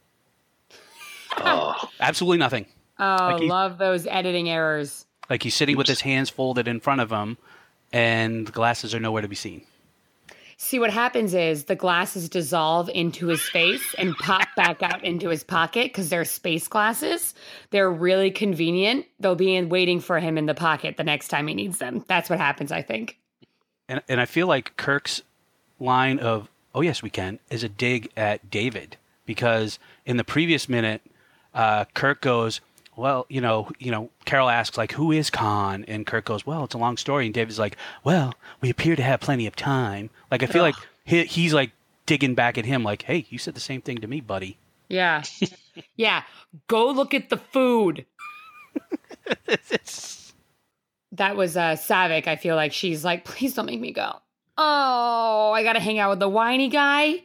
Oh, 1.38 1.90
Absolutely 2.00 2.38
nothing. 2.38 2.66
Oh, 3.00 3.16
Like 3.32 3.40
he's- 3.40 3.50
love 3.50 3.78
those 3.78 4.06
editing 4.08 4.50
errors. 4.50 5.06
Like 5.30 5.42
he's 5.44 5.56
sitting 5.56 5.78
with 5.78 5.88
his 5.88 6.02
hands 6.02 6.30
folded 6.30 6.68
in 6.68 6.80
front 6.80 7.02
of 7.02 7.10
him, 7.10 7.38
and 7.92 8.46
the 8.48 8.52
glasses 8.52 8.94
are 8.94 9.00
nowhere 9.00 9.22
to 9.22 9.28
be 9.28 9.36
seen. 9.36 9.64
See, 10.58 10.80
what 10.80 10.92
happens 10.92 11.34
is 11.34 11.64
the 11.66 11.76
glasses 11.76 12.30
dissolve 12.30 12.90
into 12.90 13.28
his 13.28 13.42
face 13.42 13.96
and 13.98 14.16
pop 14.16 14.48
back 14.56 14.84
out 14.84 15.04
into 15.04 15.30
his 15.30 15.44
pocket 15.44 15.86
because 15.86 16.10
they're 16.10 16.26
space 16.26 16.68
glasses. 16.68 17.34
They're 17.72 17.90
really 17.92 18.32
convenient. 18.32 19.06
They'll 19.20 19.36
be 19.36 19.56
in 19.56 19.70
waiting 19.70 20.00
for 20.00 20.20
him 20.20 20.38
in 20.38 20.46
the 20.46 20.54
pocket 20.54 20.96
the 20.98 21.04
next 21.04 21.30
time 21.30 21.48
he 21.48 21.54
needs 21.56 21.80
them. 21.80 22.06
That's 22.08 22.30
what 22.30 22.40
happens, 22.40 22.72
I 22.72 22.82
think. 22.82 23.18
And 23.90 24.02
and 24.08 24.22
I 24.22 24.26
feel 24.26 24.48
like 24.48 24.78
Kirk's 24.78 25.22
line 25.80 26.20
of 26.20 26.50
"Oh 26.74 26.82
yes, 26.82 27.02
we 27.02 27.10
can" 27.10 27.40
is 27.50 27.64
a 27.64 27.70
dig 27.70 28.10
at 28.16 28.50
David 28.50 28.98
because 29.26 29.80
in 30.06 30.18
the 30.18 30.24
previous 30.24 30.68
minute, 30.68 31.02
uh, 31.54 31.86
Kirk 31.94 32.22
goes, 32.22 32.62
"Well, 32.96 33.26
you 33.30 33.42
know, 33.42 33.70
you 33.80 33.92
know." 33.92 34.10
Carol 34.26 34.50
asks 34.50 34.78
like, 34.78 34.94
"Who 34.94 35.12
is 35.12 35.30
Khan?" 35.30 35.86
And 35.88 36.06
Kirk 36.06 36.26
goes, 36.26 36.46
"Well, 36.46 36.64
it's 36.64 36.76
a 36.76 36.80
long 36.80 36.98
story." 36.98 37.26
And 37.26 37.34
David's 37.34 37.60
like, 37.60 37.78
"Well, 38.04 38.34
we 38.62 38.70
appear 38.70 38.96
to 38.96 39.04
have 39.04 39.20
plenty 39.20 39.48
of 39.48 39.56
time." 39.56 40.10
Like 40.32 40.44
I 40.44 40.48
feel 40.48 40.64
like 40.64 40.76
he, 41.04 41.24
he's 41.26 41.54
like 41.54 41.72
digging 42.06 42.36
back 42.36 42.58
at 42.58 42.66
him, 42.66 42.84
like, 42.84 43.04
"Hey, 43.04 43.26
you 43.30 43.38
said 43.38 43.56
the 43.56 43.60
same 43.60 43.82
thing 43.82 44.00
to 44.00 44.08
me, 44.08 44.22
buddy." 44.22 44.58
Yeah. 44.90 45.24
yeah. 45.96 46.24
Go 46.68 46.92
look 46.92 47.14
at 47.14 47.30
the 47.30 47.38
food. 47.38 48.06
that 51.12 51.36
was 51.36 51.58
uh 51.58 51.76
Saavik. 51.76 52.28
I 52.28 52.36
feel 52.36 52.56
like 52.56 52.74
she's 52.74 53.04
like, 53.04 53.26
please 53.26 53.54
don't 53.56 53.66
make 53.66 53.80
me 53.80 53.92
go. 53.92 54.20
Oh, 54.58 55.52
I 55.54 55.64
gotta 55.64 55.80
hang 55.80 56.00
out 56.00 56.12
with 56.12 56.20
the 56.20 56.30
whiny 56.30 56.70
guy. 56.70 57.22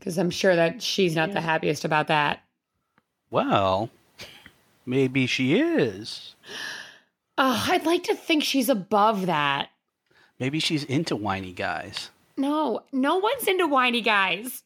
Cause 0.00 0.16
I'm 0.16 0.30
sure 0.30 0.54
that 0.54 0.80
she's 0.80 1.16
not 1.16 1.32
the 1.32 1.40
happiest 1.40 1.84
about 1.84 2.06
that. 2.08 2.42
well, 3.30 3.90
maybe 4.86 5.26
she 5.26 5.58
is. 5.58 6.36
Oh, 7.36 7.66
I'd 7.68 7.86
like 7.86 8.04
to 8.04 8.14
think 8.14 8.44
she's 8.44 8.68
above 8.68 9.26
that. 9.26 9.70
Maybe 10.38 10.60
she's 10.60 10.84
into 10.84 11.16
whiny 11.16 11.52
guys. 11.52 12.10
No, 12.36 12.84
no 12.92 13.16
one's 13.16 13.48
into 13.48 13.66
whiny 13.66 14.00
guys. 14.00 14.62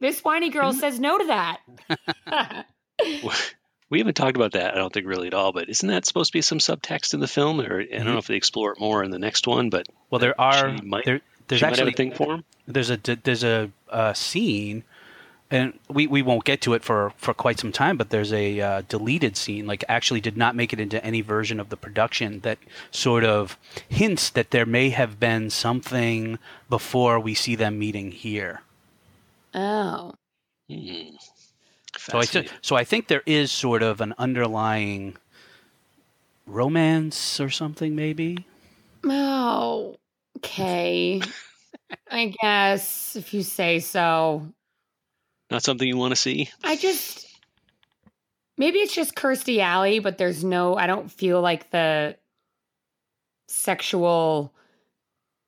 This 0.00 0.24
whiny 0.24 0.50
girl 0.50 0.72
mm. 0.72 0.80
says 0.80 0.98
no 0.98 1.18
to 1.18 1.26
that. 1.26 1.60
we 3.94 4.00
haven't 4.00 4.14
talked 4.14 4.36
about 4.36 4.52
that. 4.52 4.74
I 4.74 4.76
don't 4.76 4.92
think 4.92 5.06
really 5.06 5.28
at 5.28 5.34
all. 5.34 5.52
But 5.52 5.68
isn't 5.68 5.88
that 5.88 6.04
supposed 6.04 6.32
to 6.32 6.36
be 6.36 6.42
some 6.42 6.58
subtext 6.58 7.14
in 7.14 7.20
the 7.20 7.28
film? 7.28 7.60
Or 7.60 7.80
I 7.80 7.84
don't 7.84 8.06
know 8.06 8.18
if 8.18 8.26
they 8.26 8.34
explore 8.34 8.72
it 8.72 8.80
more 8.80 9.04
in 9.04 9.12
the 9.12 9.20
next 9.20 9.46
one. 9.46 9.70
But 9.70 9.86
Well, 10.10 10.18
there 10.18 10.38
are 10.40 10.76
she 10.76 10.84
might, 10.84 11.04
there, 11.04 11.20
there's 11.46 11.60
she 11.60 11.64
might 11.64 11.78
have 11.78 11.86
actually 11.86 11.92
a 11.92 11.96
thing 11.96 12.12
for 12.12 12.34
him. 12.34 12.44
there's 12.66 12.90
a 12.90 12.96
there's 12.96 13.44
a, 13.44 13.70
a 13.88 14.12
scene 14.16 14.82
and 15.48 15.78
we, 15.88 16.08
we 16.08 16.22
won't 16.22 16.44
get 16.44 16.62
to 16.62 16.72
it 16.72 16.82
for, 16.82 17.12
for 17.16 17.32
quite 17.34 17.60
some 17.60 17.70
time 17.70 17.96
but 17.96 18.10
there's 18.10 18.32
a 18.32 18.60
uh, 18.60 18.82
deleted 18.88 19.36
scene 19.36 19.66
like 19.66 19.84
actually 19.88 20.20
did 20.20 20.36
not 20.36 20.56
make 20.56 20.72
it 20.72 20.80
into 20.80 21.04
any 21.04 21.20
version 21.20 21.60
of 21.60 21.68
the 21.68 21.76
production 21.76 22.40
that 22.40 22.58
sort 22.90 23.24
of 23.24 23.58
hints 23.88 24.30
that 24.30 24.50
there 24.50 24.66
may 24.66 24.88
have 24.88 25.20
been 25.20 25.50
something 25.50 26.38
before 26.70 27.20
we 27.20 27.34
see 27.34 27.54
them 27.54 27.78
meeting 27.78 28.10
here 28.10 28.62
oh. 29.54 30.14
Hmm. 30.68 31.14
So 31.98 32.18
I, 32.18 32.24
th- 32.24 32.50
so 32.62 32.76
I 32.76 32.84
think 32.84 33.08
there 33.08 33.22
is 33.26 33.50
sort 33.50 33.82
of 33.82 34.00
an 34.00 34.14
underlying 34.18 35.16
romance 36.46 37.40
or 37.40 37.50
something 37.50 37.94
maybe 37.96 38.44
Oh. 39.06 39.96
Okay. 40.38 41.20
I 42.10 42.34
guess 42.40 43.16
if 43.16 43.34
you 43.34 43.42
say 43.42 43.80
so. 43.80 44.46
Not 45.50 45.62
something 45.62 45.86
you 45.86 45.96
want 45.96 46.12
to 46.12 46.16
see. 46.16 46.50
I 46.62 46.76
just 46.76 47.26
maybe 48.56 48.78
it's 48.78 48.94
just 48.94 49.14
Kirstie 49.14 49.58
Alley, 49.58 49.98
but 49.98 50.18
there's 50.18 50.42
no 50.42 50.76
I 50.76 50.86
don't 50.86 51.10
feel 51.10 51.40
like 51.40 51.70
the 51.70 52.16
sexual 53.48 54.52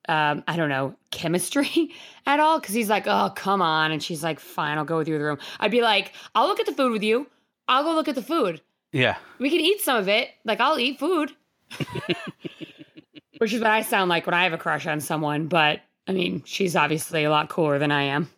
um, 0.09 0.45
I 0.47 0.57
don't 0.57 0.69
know, 0.69 0.95
chemistry 1.17 1.91
at 2.27 2.39
all. 2.39 2.61
Cause 2.61 2.75
he's 2.75 2.91
like, 2.91 3.07
oh, 3.07 3.33
come 3.35 3.63
on. 3.63 3.91
And 3.91 4.03
she's 4.03 4.23
like, 4.23 4.39
fine, 4.39 4.79
I'll 4.79 4.85
go 4.85 4.99
with 4.99 5.09
you 5.09 5.15
to 5.15 5.19
the 5.19 5.25
room. 5.25 5.39
I'd 5.59 5.71
be 5.71 5.83
like, 5.83 6.13
I'll 6.35 6.47
look 6.47 6.61
at 6.61 6.67
the 6.67 6.73
food 6.73 6.93
with 6.93 7.03
you. 7.03 7.27
I'll 7.67 7.83
go 7.83 7.95
look 7.95 8.09
at 8.09 8.15
the 8.15 8.23
food. 8.23 8.61
yeah 8.93 9.17
We 9.39 9.51
can 9.51 9.61
eat 9.61 9.81
some 9.81 9.97
of 9.97 10.09
it. 10.09 10.31
Like, 10.45 10.61
I'll 10.61 10.79
eat 10.79 11.01
food. 11.01 11.33
Which 13.39 13.53
is 13.53 13.61
what 13.61 13.71
I 13.71 13.83
sound 13.83 14.09
like 14.09 14.27
when 14.27 14.35
I 14.35 14.45
have 14.45 14.53
a 14.53 14.59
crush 14.59 14.87
on 14.87 15.01
someone. 15.01 15.49
But 15.49 15.81
I 16.07 16.13
mean, 16.13 16.43
she's 16.45 16.77
obviously 16.77 17.25
a 17.25 17.31
lot 17.31 17.49
cooler 17.49 17.79
than 17.79 17.91
I 17.91 18.03
am. 18.05 18.31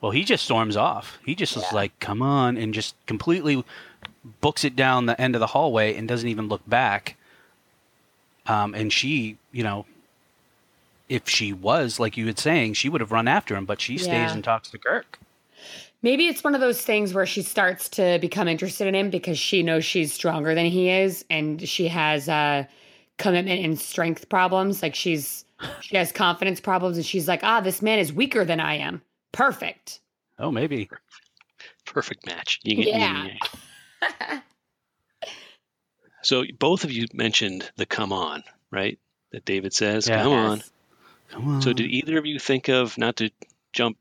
Well, 0.00 0.10
he 0.10 0.24
just 0.24 0.44
storms 0.44 0.76
off. 0.76 1.18
He 1.24 1.36
just 1.36 1.56
is 1.56 1.72
like, 1.72 1.96
"Come 2.00 2.22
on," 2.22 2.56
and 2.56 2.74
just 2.74 2.96
completely 3.06 3.64
books 4.40 4.64
it 4.64 4.74
down 4.74 5.06
the 5.06 5.20
end 5.20 5.36
of 5.36 5.40
the 5.40 5.46
hallway 5.46 5.94
and 5.94 6.08
doesn't 6.08 6.28
even 6.28 6.48
look 6.48 6.68
back. 6.68 7.16
Um, 8.46 8.74
and 8.74 8.92
she, 8.92 9.38
you 9.52 9.62
know, 9.62 9.86
if 11.12 11.28
she 11.28 11.52
was 11.52 12.00
like 12.00 12.16
you 12.16 12.26
were 12.26 12.32
saying, 12.36 12.74
she 12.74 12.88
would 12.88 13.00
have 13.00 13.12
run 13.12 13.28
after 13.28 13.54
him, 13.54 13.64
but 13.66 13.80
she 13.80 13.98
stays 13.98 14.08
Yeah. 14.08 14.32
and 14.32 14.42
talks 14.42 14.70
to 14.70 14.78
Kirk. 14.78 15.18
Maybe 16.02 16.26
it's 16.26 16.42
one 16.42 16.54
of 16.54 16.60
those 16.60 16.82
things 16.82 17.14
where 17.14 17.26
she 17.26 17.42
starts 17.42 17.88
to 17.90 18.18
become 18.20 18.48
interested 18.48 18.86
in 18.88 18.94
him 18.94 19.10
because 19.10 19.38
she 19.38 19.62
knows 19.62 19.84
she's 19.84 20.12
stronger 20.12 20.54
than 20.54 20.66
he 20.66 20.88
is 20.90 21.24
and 21.30 21.66
she 21.68 21.86
has 21.88 22.28
uh 22.28 22.64
commitment 23.18 23.64
and 23.64 23.78
strength 23.78 24.28
problems. 24.28 24.82
Like 24.82 24.94
she's 24.94 25.44
she 25.80 25.96
has 25.96 26.10
confidence 26.10 26.60
problems 26.60 26.96
and 26.96 27.06
she's 27.06 27.28
like, 27.28 27.44
ah, 27.44 27.60
this 27.60 27.82
man 27.82 27.98
is 28.00 28.12
weaker 28.12 28.44
than 28.44 28.58
I 28.58 28.74
am. 28.78 29.00
Perfect. 29.30 30.00
Oh, 30.38 30.50
maybe. 30.50 30.88
Perfect 31.84 32.26
match. 32.26 32.58
You 32.64 32.74
get 32.76 32.86
yin 32.86 33.00
Yeah. 33.00 33.26
and 33.28 33.38
yang. 34.30 34.42
So 36.22 36.44
both 36.58 36.84
of 36.84 36.92
you 36.92 37.06
mentioned 37.12 37.70
the 37.76 37.86
"come 37.86 38.12
on," 38.12 38.44
right? 38.70 38.98
That 39.32 39.44
David 39.44 39.72
says, 39.74 40.08
Yeah. 40.08 40.22
"Come. 40.22 40.32
Yes. 40.32 40.40
Come 40.40 40.50
on. 40.50 40.62
So 41.60 41.72
did 41.72 41.90
either 41.90 42.18
of 42.18 42.26
you 42.26 42.38
think 42.38 42.68
of 42.68 42.98
not 42.98 43.16
to 43.16 43.30
jump, 43.72 43.96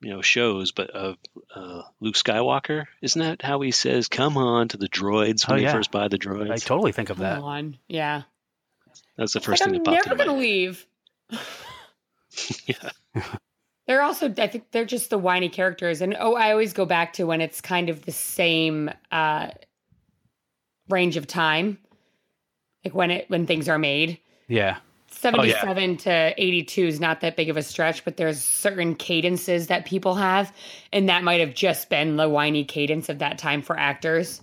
you 0.00 0.10
know, 0.10 0.22
shows, 0.22 0.72
but 0.72 0.90
of 0.90 1.16
uh, 1.54 1.82
Luke 2.00 2.14
Skywalker? 2.14 2.84
Isn't 3.02 3.20
that 3.22 3.42
how 3.42 3.60
he 3.60 3.70
says 3.70 4.08
"come 4.08 4.36
on" 4.36 4.68
to 4.68 4.76
the 4.76 4.88
droids 4.88 5.46
when 5.48 5.54
Oh, 5.54 5.58
he 5.58 5.64
yeah. 5.64 5.72
first 5.72 5.90
buy 5.90 6.08
the 6.08 6.18
droids? 6.18 6.50
I 6.50 6.56
totally 6.56 6.92
think 6.92 7.10
of 7.10 7.16
Come 7.16 7.24
that. 7.24 7.38
on. 7.40 7.78
Yeah. 7.88 8.22
That's 9.16 9.32
the 9.32 9.38
It's 9.38 9.46
first 9.46 9.60
like, 9.62 9.70
thing 9.70 9.78
I'm 9.80 9.84
that 9.84 10.04
popped 10.04 10.08
never 10.08 10.12
into 10.14 10.24
my 10.24 10.24
gonna 10.32 10.38
leave. 10.38 10.86
Yeah. 12.66 12.90
They're 13.86 14.02
also, 14.02 14.32
I 14.36 14.46
think 14.48 14.70
they're 14.70 14.84
just 14.84 15.08
the 15.08 15.16
whiny 15.16 15.48
characters. 15.48 16.02
And 16.02 16.14
oh, 16.20 16.34
I 16.34 16.50
always 16.52 16.74
go 16.74 16.84
back 16.84 17.14
to 17.14 17.24
when 17.24 17.40
it's 17.40 17.62
kind 17.62 17.88
of 17.88 18.04
the 18.04 18.12
same 18.12 18.90
uh, 19.10 19.48
range 20.90 21.16
of 21.16 21.26
time, 21.26 21.78
like 22.84 22.94
when 22.94 23.10
it 23.10 23.30
when 23.30 23.46
things 23.46 23.66
are 23.66 23.78
made. 23.78 24.18
Yeah. 24.46 24.76
77 25.20 25.96
to 25.98 26.34
82 26.36 26.86
is 26.86 27.00
not 27.00 27.20
that 27.22 27.36
big 27.36 27.50
of 27.50 27.56
a 27.56 27.62
stretch, 27.62 28.04
but 28.04 28.16
there's 28.16 28.40
certain 28.40 28.94
cadences 28.94 29.66
that 29.66 29.84
people 29.84 30.14
have. 30.14 30.52
And 30.92 31.08
that 31.08 31.24
might 31.24 31.40
have 31.40 31.54
just 31.54 31.90
been 31.90 32.16
the 32.16 32.28
whiny 32.28 32.64
cadence 32.64 33.08
of 33.08 33.18
that 33.18 33.36
time 33.36 33.60
for 33.62 33.76
actors. 33.76 34.40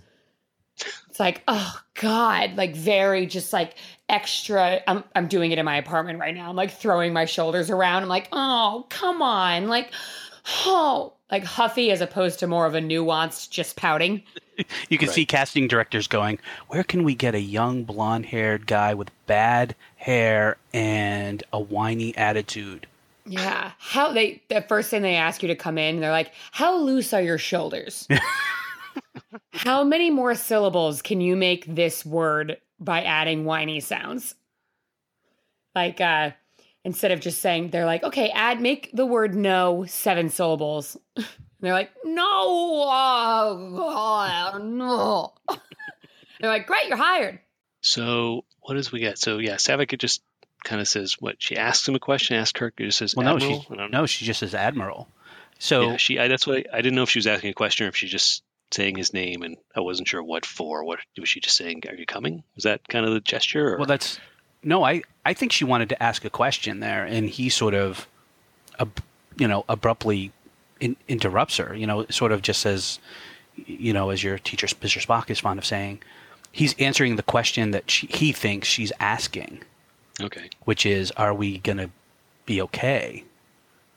It's 1.10 1.20
like, 1.20 1.42
oh 1.48 1.80
God, 1.94 2.56
like 2.58 2.76
very 2.76 3.26
just 3.26 3.54
like 3.54 3.76
extra. 4.10 4.82
I'm, 4.86 5.06
I'm 5.16 5.28
doing 5.30 5.52
it 5.52 5.58
in 5.60 5.64
my 5.64 5.78
apartment 5.78 6.20
right 6.20 6.36
now. 6.36 6.50
I'm 6.50 6.58
like 6.58 6.72
throwing 6.72 7.14
my 7.14 7.24
shoulders 7.24 7.70
around. 7.70 8.04
I'm 8.04 8.10
like, 8.10 8.28
oh, 8.34 8.86
come 8.90 9.22
on. 9.22 9.70
Like, 9.70 9.94
oh, 10.66 11.14
like 11.32 11.46
huffy 11.46 11.90
as 11.92 12.02
opposed 12.02 12.40
to 12.40 12.48
more 12.48 12.66
of 12.66 12.76
a 12.76 12.82
nuanced, 12.82 13.50
just 13.50 13.78
pouting. 13.78 14.24
You 14.88 14.98
can 14.98 15.10
Right. 15.10 15.16
see 15.16 15.26
casting 15.26 15.68
directors 15.68 16.08
going, 16.08 16.40
"Where 16.70 16.86
can 16.86 17.04
we 17.04 17.14
get 17.14 17.36
a 17.36 17.42
young 17.42 17.84
blonde-haired 17.84 18.66
guy 18.66 18.94
with 18.94 19.12
bad 19.26 19.76
hair 20.06 20.58
and 20.74 21.44
a 21.52 21.60
whiny 21.60 22.16
attitude?" 22.16 22.88
Yeah. 23.26 23.72
How 23.80 24.14
they, 24.14 24.44
the 24.50 24.62
first 24.62 24.90
thing 24.90 25.02
they 25.02 25.16
ask 25.16 25.42
you 25.42 25.48
to 25.48 25.56
come 25.56 25.78
in, 25.78 26.00
they're 26.00 26.12
like, 26.12 26.32
how 26.52 26.78
loose 26.78 27.12
are 27.14 27.22
your 27.22 27.40
shoulders? 27.40 28.08
How 29.52 29.84
many 29.84 30.10
more 30.12 30.36
syllables 30.36 31.02
can 31.02 31.20
you 31.22 31.36
make 31.36 31.66
this 31.66 32.06
word 32.06 32.58
by 32.80 33.04
adding 33.04 33.46
whiny 33.46 33.80
sounds? 33.80 34.36
Like, 35.74 36.00
uh, 36.00 36.32
instead 36.84 37.12
of 37.12 37.20
just 37.20 37.42
saying, 37.42 37.70
they're 37.70 37.86
like, 37.86 38.04
okay, 38.04 38.30
add, 38.30 38.62
make 38.62 38.92
the 38.94 39.06
word 39.06 39.36
no 39.36 39.86
seven 39.86 40.30
syllables. 40.30 40.98
And 41.18 41.26
they're 41.60 41.74
like, 41.74 41.92
no, 42.06 42.24
oh, 42.24 43.74
God, 43.76 44.64
no. 44.64 45.34
they're 46.40 46.50
like, 46.50 46.68
great, 46.68 46.88
you're 46.88 46.98
hired. 46.98 47.40
So 47.86 48.46
what 48.62 48.74
does 48.74 48.92
we 48.92 49.00
get? 49.00 49.20
So 49.20 49.38
yeah, 49.38 49.56
Saavik 49.56 49.96
just 50.00 50.24
kind 50.64 50.82
of 50.82 50.88
says 50.88 51.18
what 51.20 51.36
she 51.38 51.56
asks 51.56 51.88
him 51.88 51.94
a 51.94 52.00
question, 52.00 52.36
asks 52.36 52.52
Kirk, 52.52 52.76
just 52.78 52.98
says 52.98 53.16
Well, 53.16 53.38
no, 53.38 53.40
she 53.40 53.54
I 53.54 53.76
don't 53.76 53.92
know. 53.92 54.00
no, 54.00 54.06
she 54.08 54.26
just 54.26 54.40
says 54.40 54.56
admiral. 54.56 55.08
So 55.60 55.92
yeah, 55.92 55.98
she. 55.98 56.18
I, 56.18 56.28
that's 56.28 56.48
what 56.48 56.58
I, 56.58 56.66
I 56.74 56.82
didn't 56.82 56.96
know 56.96 57.04
if 57.04 57.12
she 57.12 57.20
was 57.20 57.28
asking 57.28 57.52
a 57.52 57.54
question 57.54 57.86
or 57.86 57.90
if 57.90 57.96
she's 57.96 58.10
just 58.10 58.42
saying 58.72 58.96
his 58.96 59.14
name, 59.14 59.44
and 59.44 59.58
I 59.76 59.82
wasn't 59.82 60.08
sure 60.08 60.24
what 60.24 60.48
for. 60.48 60.84
What 60.84 61.00
was 61.20 61.30
she 61.30 61.40
just 61.40 61.56
saying? 61.56 61.84
Are 61.88 61.94
you 61.94 62.08
coming? 62.08 62.44
Was 62.56 62.64
that 62.64 62.88
kind 62.88 63.06
of 63.06 63.14
the 63.14 63.20
gesture? 63.20 63.76
Or? 63.76 63.78
Well, 63.78 63.86
that's 63.86 64.20
no. 64.64 64.84
I 64.84 65.04
I 65.24 65.34
think 65.34 65.52
she 65.52 65.64
wanted 65.64 65.90
to 65.90 66.02
ask 66.02 66.26
a 66.26 66.30
question 66.32 66.80
there, 66.80 67.06
and 67.06 67.30
he 67.30 67.50
sort 67.50 67.76
of, 67.76 68.08
ab, 68.80 69.00
you 69.38 69.48
know, 69.48 69.64
abruptly 69.70 70.32
in, 70.80 70.98
interrupts 71.08 71.58
her. 71.58 71.76
You 71.76 71.86
know, 71.86 72.08
sort 72.10 72.32
of 72.32 72.42
just 72.42 72.62
says, 72.62 72.98
you 73.56 73.94
know, 73.94 74.10
as 74.10 74.24
your 74.24 74.40
teacher, 74.40 74.66
Mr. 74.66 75.06
Spock 75.06 75.30
is 75.30 75.40
fond 75.40 75.60
of 75.60 75.66
saying, 75.66 76.02
he's 76.56 76.74
answering 76.80 77.18
the 77.18 77.24
question 77.24 77.72
that 77.72 77.92
she, 77.92 78.08
he 78.08 78.32
thinks 78.32 78.68
she's 78.68 78.92
asking, 79.00 79.62
okay. 80.22 80.50
which 80.64 80.86
is, 80.86 81.12
"Are 81.12 81.34
we 81.34 81.58
gonna 81.60 81.90
be 82.46 82.62
okay?" 82.62 83.24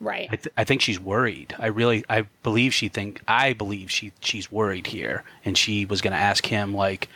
Right. 0.00 0.28
I, 0.30 0.36
th- 0.36 0.54
I 0.56 0.62
think 0.64 0.80
she's 0.80 1.00
worried. 1.00 1.54
I 1.58 1.66
really, 1.66 2.04
I 2.08 2.22
believe 2.44 2.72
she 2.72 2.88
think, 2.88 3.20
I 3.26 3.52
believe 3.52 3.90
she 3.90 4.12
she's 4.20 4.50
worried 4.50 4.86
here, 4.88 5.24
and 5.44 5.56
she 5.58 5.86
was 5.86 6.00
going 6.00 6.12
to 6.12 6.18
ask 6.18 6.46
him 6.46 6.72
like, 6.74 7.08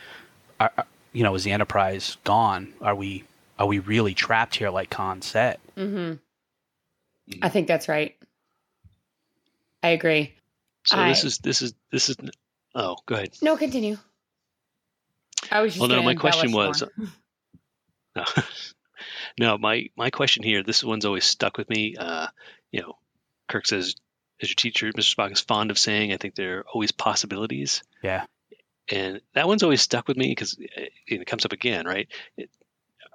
are, 0.59 0.71
are- 0.77 0.85
you 1.13 1.23
know, 1.23 1.33
is 1.35 1.43
the 1.45 1.51
Enterprise 1.51 2.17
gone? 2.23 2.73
Are 2.81 2.95
we 2.95 3.23
are 3.59 3.67
we 3.67 3.79
really 3.79 4.13
trapped 4.13 4.55
here, 4.55 4.69
like 4.69 4.89
Khan 4.89 5.21
said? 5.21 5.59
hmm 5.75 6.13
I 7.41 7.47
think 7.49 7.67
that's 7.69 7.87
right. 7.87 8.15
I 9.81 9.89
agree. 9.89 10.33
So 10.85 10.97
I- 10.97 11.09
this 11.09 11.23
is 11.23 11.37
this 11.39 11.61
is 11.61 11.73
this 11.91 12.09
is. 12.09 12.17
Oh, 12.75 12.97
go 13.05 13.15
ahead. 13.15 13.29
No, 13.41 13.55
continue. 13.55 13.97
I 15.53 15.61
was 15.61 15.73
just 15.73 15.79
Well, 15.79 15.89
no, 15.89 16.01
my 16.03 16.15
question 16.15 16.51
was- 16.51 16.83
No, 18.15 18.23
no. 19.39 19.57
My 19.57 19.89
my 19.95 20.09
question 20.09 20.43
here. 20.43 20.63
This 20.63 20.83
one's 20.83 21.05
always 21.05 21.25
stuck 21.25 21.57
with 21.57 21.69
me. 21.69 21.95
Uh, 21.97 22.27
you 22.71 22.81
know, 22.81 22.97
Kirk 23.47 23.65
says, 23.67 23.95
"As 24.41 24.49
your 24.49 24.55
teacher, 24.55 24.91
Mr. 24.91 25.15
Spock 25.15 25.31
is 25.31 25.41
fond 25.41 25.71
of 25.71 25.79
saying, 25.79 26.13
I 26.13 26.17
think 26.17 26.35
there 26.35 26.59
are 26.59 26.65
always 26.73 26.91
possibilities." 26.91 27.81
Yeah, 28.03 28.25
and 28.91 29.21
that 29.33 29.47
one's 29.47 29.63
always 29.63 29.81
stuck 29.81 30.07
with 30.07 30.17
me 30.17 30.29
because 30.29 30.57
it, 30.59 30.91
it 31.07 31.27
comes 31.27 31.45
up 31.45 31.53
again, 31.53 31.85
right? 31.85 32.07
It, 32.37 32.49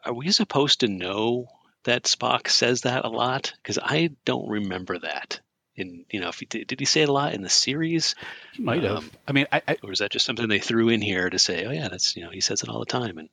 are 0.04 0.14
we 0.14 0.30
supposed 0.30 0.80
to 0.80 0.88
know 0.88 1.48
that 1.84 2.04
Spock 2.04 2.48
says 2.48 2.82
that 2.82 3.04
a 3.04 3.08
lot? 3.08 3.52
Because 3.62 3.78
I 3.82 4.10
don't 4.24 4.48
remember 4.48 4.98
that 4.98 5.40
in 5.78 6.04
you 6.10 6.20
know 6.20 6.28
if 6.28 6.38
he 6.38 6.46
did, 6.46 6.66
did 6.66 6.80
he 6.80 6.86
say 6.86 7.02
it 7.02 7.08
a 7.08 7.12
lot 7.12 7.34
in 7.34 7.42
the 7.42 7.48
series 7.48 8.14
He 8.54 8.62
might 8.62 8.82
have. 8.82 8.98
Um, 8.98 9.10
I 9.26 9.32
mean, 9.32 9.46
I, 9.52 9.62
I 9.66 9.76
or 9.82 9.92
is 9.92 10.00
that 10.00 10.10
just 10.10 10.26
something 10.26 10.48
they 10.48 10.58
threw 10.58 10.88
in 10.88 11.00
here 11.00 11.30
to 11.30 11.38
say 11.38 11.64
oh 11.64 11.70
yeah 11.70 11.88
that's 11.88 12.16
you 12.16 12.24
know 12.24 12.30
he 12.30 12.40
says 12.40 12.62
it 12.62 12.68
all 12.68 12.80
the 12.80 12.86
time 12.86 13.18
and 13.18 13.28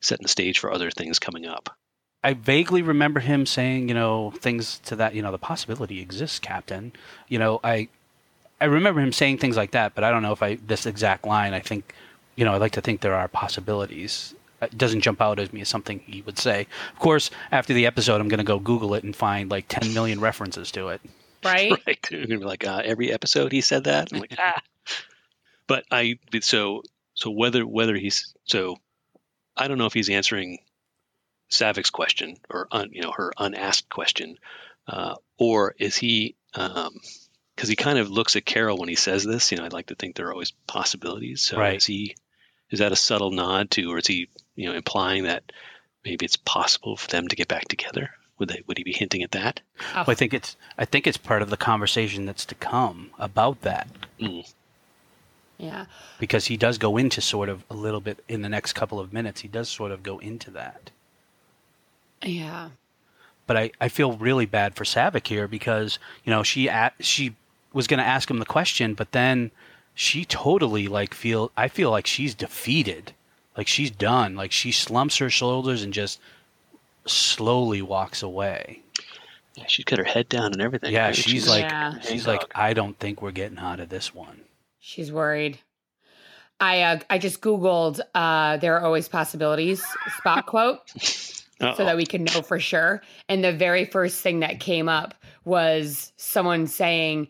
setting 0.00 0.24
the 0.24 0.28
stage 0.28 0.58
for 0.58 0.72
other 0.72 0.90
things 0.90 1.18
coming 1.18 1.46
up 1.46 1.76
I 2.24 2.32
vaguely 2.32 2.80
remember 2.80 3.20
him 3.20 3.44
saying, 3.44 3.88
you 3.88 3.94
know, 3.94 4.30
things 4.30 4.78
to 4.86 4.96
that, 4.96 5.14
you 5.14 5.20
know, 5.20 5.30
the 5.30 5.38
possibility 5.38 6.00
exists, 6.00 6.38
Captain. 6.38 6.94
You 7.28 7.38
know, 7.38 7.60
I 7.62 7.88
I 8.62 8.64
remember 8.64 9.02
him 9.02 9.12
saying 9.12 9.38
things 9.38 9.58
like 9.58 9.72
that, 9.72 9.94
but 9.94 10.04
I 10.04 10.10
don't 10.10 10.22
know 10.22 10.32
if 10.32 10.42
I 10.42 10.54
this 10.54 10.86
exact 10.86 11.26
line. 11.26 11.52
I 11.52 11.60
think, 11.60 11.94
you 12.34 12.46
know, 12.46 12.54
I 12.54 12.56
like 12.56 12.72
to 12.72 12.80
think 12.80 13.02
there 13.02 13.14
are 13.14 13.28
possibilities. 13.28 14.34
It 14.62 14.78
doesn't 14.78 15.02
jump 15.02 15.20
out 15.20 15.38
at 15.38 15.52
me 15.52 15.60
as 15.60 15.68
something 15.68 15.98
he 16.06 16.22
would 16.22 16.38
say. 16.38 16.66
Of 16.94 16.98
course, 16.98 17.30
after 17.52 17.74
the 17.74 17.84
episode, 17.84 18.22
I'm 18.22 18.28
going 18.28 18.38
to 18.38 18.44
go 18.44 18.58
Google 18.58 18.94
it 18.94 19.04
and 19.04 19.14
find 19.14 19.50
like 19.50 19.66
10 19.68 19.92
million 19.92 20.18
references 20.18 20.70
to 20.72 20.88
it. 20.88 21.02
Right? 21.52 21.70
right. 21.86 21.98
You're 22.10 22.26
gonna 22.26 22.40
be 22.40 22.44
like 22.46 22.66
uh, 22.66 22.82
every 22.84 23.12
episode 23.12 23.52
he 23.52 23.60
said 23.60 23.84
that? 23.84 24.12
I'm 24.12 24.20
like 24.20 24.34
ah. 24.38 24.60
But 25.66 25.84
i 25.90 26.18
so 26.40 26.82
so 27.14 27.30
whether 27.30 27.66
whether 27.66 27.94
he's 27.96 28.34
so 28.44 28.76
i 29.56 29.66
don't 29.68 29.78
know 29.78 29.86
if 29.86 29.94
he's 29.94 30.10
answering 30.10 30.58
Saavik's 31.50 31.90
question 31.90 32.36
or 32.50 32.68
un, 32.72 32.90
you 32.92 33.02
know 33.02 33.12
her 33.12 33.32
unasked 33.38 33.88
question 33.88 34.36
uh, 34.88 35.14
or 35.38 35.74
is 35.78 35.96
he 35.96 36.34
um 36.54 36.92
because 37.54 37.68
he 37.68 37.76
kind 37.76 37.98
of 37.98 38.10
looks 38.10 38.36
at 38.36 38.44
carol 38.44 38.76
when 38.78 38.88
he 38.88 38.94
says 38.96 39.24
this 39.24 39.52
you 39.52 39.58
know 39.58 39.64
i'd 39.64 39.72
like 39.72 39.86
to 39.86 39.94
think 39.94 40.16
there 40.16 40.26
are 40.28 40.32
always 40.32 40.50
possibilities. 40.66 41.40
So 41.42 41.58
Right. 41.58 41.76
is 41.76 41.86
he 41.86 42.16
is 42.70 42.80
that 42.80 42.92
a 42.92 42.96
subtle 42.96 43.30
nod 43.30 43.70
to 43.72 43.90
or 43.92 43.98
is 43.98 44.06
he 44.06 44.28
you 44.56 44.68
know 44.68 44.74
implying 44.74 45.24
that 45.24 45.44
maybe 46.04 46.26
it's 46.26 46.36
possible 46.36 46.96
for 46.96 47.08
them 47.10 47.28
to 47.28 47.36
get 47.36 47.48
back 47.48 47.68
together 47.68 48.10
would 48.38 48.48
they 48.48 48.62
would 48.66 48.78
he 48.78 48.84
be 48.84 48.92
hinting 48.92 49.22
at 49.22 49.32
that 49.32 49.60
Oh, 49.94 50.04
Well, 50.06 50.10
I 50.10 50.14
think 50.14 50.34
it's 50.34 50.56
I 50.78 50.84
think 50.84 51.06
it's 51.06 51.16
part 51.16 51.42
of 51.42 51.50
the 51.50 51.56
conversation 51.56 52.26
that's 52.26 52.44
to 52.46 52.54
come 52.54 53.10
about 53.18 53.62
that 53.62 53.88
mm. 54.20 54.52
yeah. 55.58 55.86
because 56.18 56.46
he 56.46 56.56
does 56.56 56.78
go 56.78 56.96
into 56.96 57.20
sort 57.20 57.48
of 57.48 57.64
a 57.70 57.74
little 57.74 58.00
bit 58.00 58.22
in 58.28 58.42
the 58.42 58.48
next 58.48 58.72
couple 58.72 58.98
of 58.98 59.12
minutes. 59.12 59.42
He 59.42 59.48
does 59.48 59.68
sort 59.68 59.92
of 59.92 60.02
go 60.02 60.18
into 60.18 60.50
that. 60.52 60.90
Yeah. 62.22 62.70
but 63.46 63.56
I, 63.56 63.70
I 63.80 63.88
feel 63.88 64.16
really 64.16 64.46
bad 64.46 64.74
for 64.74 64.84
Saavik 64.84 65.26
here 65.26 65.46
because 65.46 65.98
you 66.24 66.30
know 66.30 66.42
she 66.42 66.68
a 66.68 66.92
she 67.00 67.36
was 67.72 67.86
going 67.86 67.98
to 67.98 68.06
ask 68.06 68.30
him 68.30 68.38
the 68.38 68.46
question, 68.46 68.94
but 68.94 69.12
then 69.12 69.50
she 69.94 70.24
totally 70.24 70.88
like 70.88 71.14
feel 71.14 71.52
I 71.56 71.68
feel 71.68 71.90
like 71.90 72.06
she's 72.06 72.34
defeated, 72.34 73.12
like 73.56 73.68
she's 73.68 73.90
done, 73.90 74.34
like 74.34 74.52
she 74.52 74.72
slumps 74.72 75.18
her 75.18 75.30
shoulders 75.30 75.82
and 75.82 75.92
just 75.92 76.18
slowly 77.06 77.82
walks 77.82 78.22
away. 78.22 78.82
yeah, 79.54 79.64
she's 79.66 79.84
got 79.84 79.98
her 79.98 80.04
head 80.04 80.28
down 80.28 80.52
and 80.52 80.60
everything 80.60 80.92
Yeah, 80.92 81.06
right? 81.06 81.16
she's 81.16 81.48
like 81.48 81.62
Yeah. 81.62 81.98
she's 82.00 82.26
like 82.26 82.42
I 82.54 82.72
don't 82.74 82.98
think 82.98 83.20
we're 83.22 83.30
getting 83.32 83.58
out 83.58 83.80
of 83.80 83.88
this 83.88 84.14
one. 84.14 84.40
She's 84.80 85.10
worried. 85.12 85.58
I 86.60 86.82
uh, 86.82 87.00
I 87.10 87.18
just 87.18 87.40
googled 87.40 88.00
uh, 88.14 88.56
there 88.58 88.76
are 88.76 88.84
always 88.84 89.08
possibilities 89.08 89.82
Spock 90.22 90.46
quote 90.46 90.78
Uh-oh. 91.60 91.74
so 91.74 91.84
that 91.84 91.96
we 91.96 92.06
can 92.06 92.24
know 92.24 92.42
for 92.42 92.58
sure. 92.60 93.02
And 93.28 93.42
the 93.44 93.52
very 93.52 93.84
first 93.84 94.20
thing 94.20 94.40
that 94.40 94.60
came 94.60 94.88
up 94.88 95.14
was 95.44 96.12
someone 96.16 96.66
saying, 96.66 97.28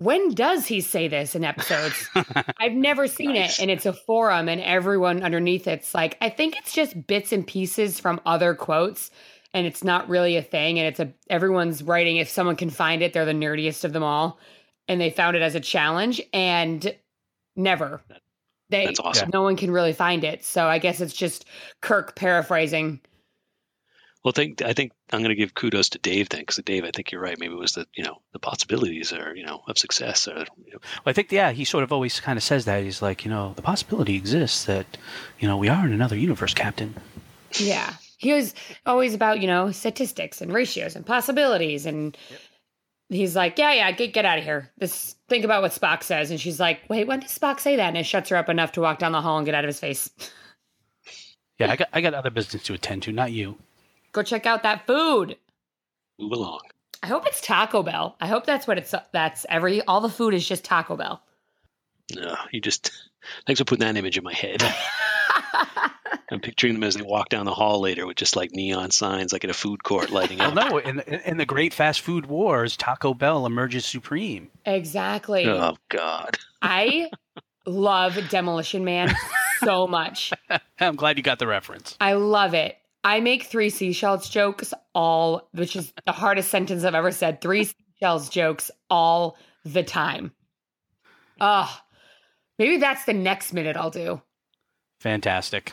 "When 0.00 0.34
does 0.34 0.66
he 0.66 0.80
say 0.80 1.08
this 1.08 1.34
in 1.34 1.44
episodes?" 1.44 2.08
I've 2.58 2.72
never 2.72 3.06
seen 3.06 3.34
Nice. 3.34 3.58
it, 3.58 3.62
and 3.62 3.70
it's 3.70 3.86
a 3.86 3.92
forum, 3.92 4.48
and 4.48 4.60
everyone 4.60 5.22
underneath 5.22 5.66
it's 5.68 5.94
like 5.94 6.16
I 6.20 6.28
think 6.30 6.56
it's 6.56 6.72
just 6.72 7.06
bits 7.06 7.32
and 7.32 7.46
pieces 7.46 8.00
from 8.00 8.20
other 8.26 8.54
quotes. 8.54 9.10
And 9.52 9.66
it's 9.66 9.82
not 9.82 10.08
really 10.08 10.36
a 10.36 10.42
thing, 10.42 10.78
and 10.78 10.86
it's 10.88 11.00
a 11.00 11.12
everyone's 11.28 11.82
writing. 11.82 12.16
If 12.18 12.28
someone 12.28 12.56
can 12.56 12.70
find 12.70 13.02
it, 13.02 13.12
they're 13.12 13.24
the 13.24 13.32
nerdiest 13.32 13.84
of 13.84 13.92
them 13.92 14.02
all, 14.04 14.38
and 14.88 15.00
they 15.00 15.10
found 15.10 15.36
it 15.36 15.42
as 15.42 15.54
a 15.54 15.60
challenge, 15.60 16.20
and 16.32 16.94
never 17.56 18.00
they 18.70 18.86
That's 18.86 19.00
awesome. 19.00 19.30
no 19.34 19.42
one 19.42 19.56
can 19.56 19.70
really 19.72 19.92
find 19.92 20.22
it. 20.24 20.44
So 20.44 20.66
I 20.66 20.78
guess 20.78 21.00
it's 21.00 21.12
just 21.12 21.44
Kirk 21.82 22.14
paraphrasing. 22.14 23.00
Well, 24.22 24.32
think 24.32 24.60
I 24.60 24.74
think 24.74 24.92
I'm 25.12 25.20
going 25.20 25.30
to 25.30 25.34
give 25.34 25.54
kudos 25.54 25.90
to 25.90 25.98
Dave 25.98 26.28
then, 26.28 26.40
because 26.40 26.56
Dave, 26.56 26.84
I 26.84 26.90
think 26.90 27.10
you're 27.10 27.22
right. 27.22 27.38
Maybe 27.38 27.54
it 27.54 27.58
was 27.58 27.72
the 27.72 27.86
you 27.94 28.04
know 28.04 28.20
the 28.32 28.38
possibilities 28.38 29.12
are 29.12 29.34
you 29.34 29.46
know 29.46 29.62
of 29.66 29.78
success 29.78 30.28
or 30.28 30.44
you 30.64 30.72
know, 30.74 30.78
I 31.06 31.12
think 31.12 31.32
yeah, 31.32 31.52
he 31.52 31.64
sort 31.64 31.84
of 31.84 31.92
always 31.92 32.20
kind 32.20 32.36
of 32.36 32.42
says 32.42 32.66
that 32.66 32.82
he's 32.82 33.00
like 33.00 33.24
you 33.24 33.30
know 33.30 33.54
the 33.56 33.62
possibility 33.62 34.16
exists 34.16 34.64
that 34.64 34.86
you 35.38 35.48
know 35.48 35.56
we 35.56 35.68
are 35.68 35.86
in 35.86 35.92
another 35.92 36.16
universe, 36.16 36.52
Captain. 36.52 36.94
Yeah. 37.58 37.94
He 38.18 38.32
was 38.32 38.54
always 38.84 39.14
about, 39.14 39.40
you 39.40 39.46
know, 39.46 39.70
statistics 39.72 40.40
and 40.40 40.52
ratios 40.52 40.94
and 40.94 41.06
possibilities. 41.06 41.86
And 41.86 42.16
he's 43.08 43.34
like, 43.34 43.58
yeah, 43.58 43.72
yeah, 43.72 43.90
get, 43.92 44.12
get 44.12 44.26
out 44.26 44.38
of 44.38 44.44
here. 44.44 44.70
This 44.76 45.16
think 45.28 45.44
about 45.44 45.62
what 45.62 45.72
Spock 45.72 46.02
says. 46.02 46.30
And 46.30 46.38
she's 46.38 46.60
like, 46.60 46.80
wait, 46.88 47.06
when 47.06 47.20
does 47.20 47.36
Spock 47.36 47.60
say 47.60 47.76
that? 47.76 47.88
And 47.88 47.96
it 47.96 48.04
shuts 48.04 48.28
her 48.28 48.36
up 48.36 48.48
enough 48.48 48.72
to 48.72 48.82
walk 48.82 48.98
down 48.98 49.12
the 49.12 49.22
hall 49.22 49.38
and 49.38 49.46
get 49.46 49.54
out 49.54 49.64
of 49.64 49.68
his 49.68 49.80
face. 49.80 50.10
Yeah, 51.58 51.72
I 51.72 51.76
got 51.76 51.88
I 51.92 52.00
got 52.00 52.14
other 52.14 52.30
business 52.30 52.62
to 52.64 52.74
attend 52.74 53.02
to, 53.04 53.12
not 53.12 53.32
you. 53.32 53.58
Go 54.12 54.22
check 54.22 54.46
out 54.46 54.62
that 54.64 54.86
food. 54.86 55.36
move 56.18 56.32
along. 56.32 56.60
I 57.02 57.06
hope 57.06 57.26
it's 57.26 57.40
Taco 57.40 57.82
Bell. 57.82 58.16
I 58.20 58.26
hope 58.26 58.44
that's 58.44 58.66
what 58.66 58.76
it's 58.78 58.94
that's 59.12 59.46
every 59.48 59.80
all 59.82 60.00
the 60.00 60.08
food 60.10 60.34
is 60.34 60.46
just 60.46 60.64
Taco 60.64 60.96
Bell. 60.96 61.22
No, 62.14 62.36
you 62.52 62.60
just 62.60 62.90
thanks 63.46 63.58
for 63.60 63.64
putting 63.64 63.86
that 63.86 63.96
image 63.98 64.18
in 64.18 64.24
my 64.24 64.34
head. 64.34 64.62
I'm 66.32 66.40
picturing 66.40 66.74
them 66.74 66.84
as 66.84 66.94
they 66.94 67.02
walk 67.02 67.28
down 67.28 67.44
the 67.44 67.54
hall 67.54 67.80
later 67.80 68.06
with 68.06 68.16
just 68.16 68.36
like 68.36 68.52
neon 68.52 68.90
signs, 68.90 69.32
like 69.32 69.42
at 69.44 69.50
a 69.50 69.54
food 69.54 69.82
court, 69.82 70.10
lighting 70.10 70.38
Well, 70.38 70.56
up. 70.58 70.70
no, 70.70 70.78
in, 70.78 71.00
in 71.00 71.36
the 71.38 71.46
great 71.46 71.74
fast 71.74 72.00
food 72.02 72.26
wars, 72.26 72.76
Taco 72.76 73.14
Bell 73.14 73.46
emerges 73.46 73.84
supreme. 73.84 74.48
exactly. 74.64 75.46
Oh 75.48 75.76
God! 75.88 76.38
I 76.62 77.10
love 77.66 78.18
Demolition 78.28 78.84
Man 78.84 79.12
so 79.60 79.86
much. 79.86 80.32
I'm 80.78 80.96
glad 80.96 81.16
you 81.16 81.22
got 81.22 81.38
the 81.38 81.46
reference. 81.46 81.96
I 82.00 82.12
love 82.14 82.54
it. 82.54 82.76
I 83.02 83.20
make 83.20 83.44
three 83.44 83.70
seashells 83.70 84.28
jokes 84.28 84.74
all, 84.94 85.48
which 85.52 85.76
is 85.76 85.92
the 86.04 86.12
hardest 86.12 86.50
sentence 86.50 86.84
I've 86.84 86.94
ever 86.94 87.10
said. 87.10 87.40
Three 87.40 87.64
seashells 87.64 88.28
jokes 88.28 88.70
all 88.88 89.36
the 89.64 89.82
time. 89.82 90.32
Ugh. 91.40 91.68
Maybe 92.58 92.76
that's 92.76 93.04
the 93.04 93.14
next 93.14 93.54
minute 93.54 93.76
I'll 93.76 93.90
do. 93.90 94.20
Fantastic. 95.00 95.72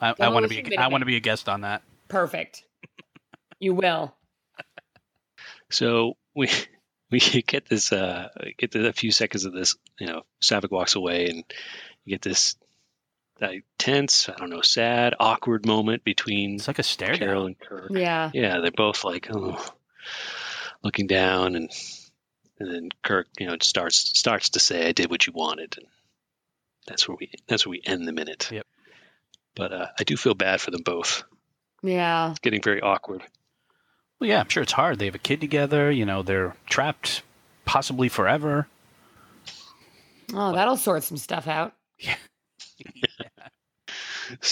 I, 0.00 0.14
I 0.18 0.28
want 0.30 0.44
to 0.44 0.48
be 0.48 0.56
Demolition 0.56 0.78
I 0.82 0.88
want 0.88 1.02
to 1.02 1.06
be 1.06 1.16
a 1.16 1.20
guest 1.20 1.48
on 1.48 1.60
that. 1.60 1.82
Perfect. 2.08 2.64
You 3.60 3.74
will. 3.74 4.14
So 5.70 6.16
we 6.36 6.48
we 7.10 7.18
get 7.18 7.66
this 7.66 7.92
uh 7.92 8.28
get 8.58 8.70
the, 8.70 8.88
a 8.88 8.92
few 8.92 9.10
seconds 9.10 9.44
of 9.44 9.52
this. 9.52 9.76
You 9.98 10.06
know, 10.06 10.22
Saavik 10.40 10.70
walks 10.70 10.94
away, 10.94 11.26
and 11.26 11.42
you 12.04 12.12
get 12.12 12.22
this 12.22 12.54
uh, 13.42 13.48
tense, 13.78 14.28
I 14.28 14.34
don't 14.36 14.50
know, 14.50 14.60
sad, 14.62 15.14
awkward 15.18 15.66
moment 15.66 16.04
between 16.04 16.54
It's 16.56 16.68
like 16.68 16.78
a 16.78 16.82
stare 16.82 17.14
Carol 17.14 17.42
down. 17.42 17.46
and 17.48 17.60
Kirk. 17.60 17.90
Yeah. 17.90 18.30
yeah, 18.32 18.60
they're 18.60 18.70
both 18.70 19.04
like, 19.04 19.28
oh, 19.32 19.64
looking 20.82 21.06
down, 21.06 21.56
and 21.56 21.70
and 22.58 22.72
then 22.72 22.88
Kirk, 23.02 23.26
you 23.38 23.46
know, 23.46 23.56
starts 23.60 23.96
starts 24.18 24.50
to 24.50 24.60
say, 24.60 24.88
"I 24.88 24.92
did 24.92 25.10
what 25.10 25.26
you 25.26 25.32
wanted," 25.32 25.74
and 25.76 25.86
that's 26.86 27.08
where 27.08 27.16
we 27.18 27.30
that's 27.48 27.66
where 27.66 27.72
we 27.72 27.82
end 27.84 28.06
the 28.06 28.12
minute. 28.12 28.48
Yep. 28.52 28.66
But 29.56 29.72
uh, 29.72 29.86
I 29.98 30.04
do 30.04 30.16
feel 30.16 30.34
bad 30.34 30.60
for 30.60 30.70
them 30.70 30.82
both. 30.82 31.24
Yeah. 31.82 32.30
It's 32.30 32.38
getting 32.40 32.62
very 32.62 32.80
awkward. 32.80 33.22
Well, 34.18 34.30
yeah, 34.30 34.40
I'm 34.40 34.48
sure 34.48 34.62
it's 34.62 34.72
hard. 34.72 34.98
They 34.98 35.04
have 35.06 35.14
a 35.14 35.18
kid 35.18 35.40
together. 35.40 35.90
You 35.90 36.06
know, 36.06 36.22
they're 36.22 36.54
trapped 36.66 37.22
possibly 37.64 38.08
forever. 38.08 38.66
Oh, 40.32 40.52
that'll 40.54 40.76
sort 40.76 41.02
some 41.02 41.16
stuff 41.18 41.46
out. 41.46 41.74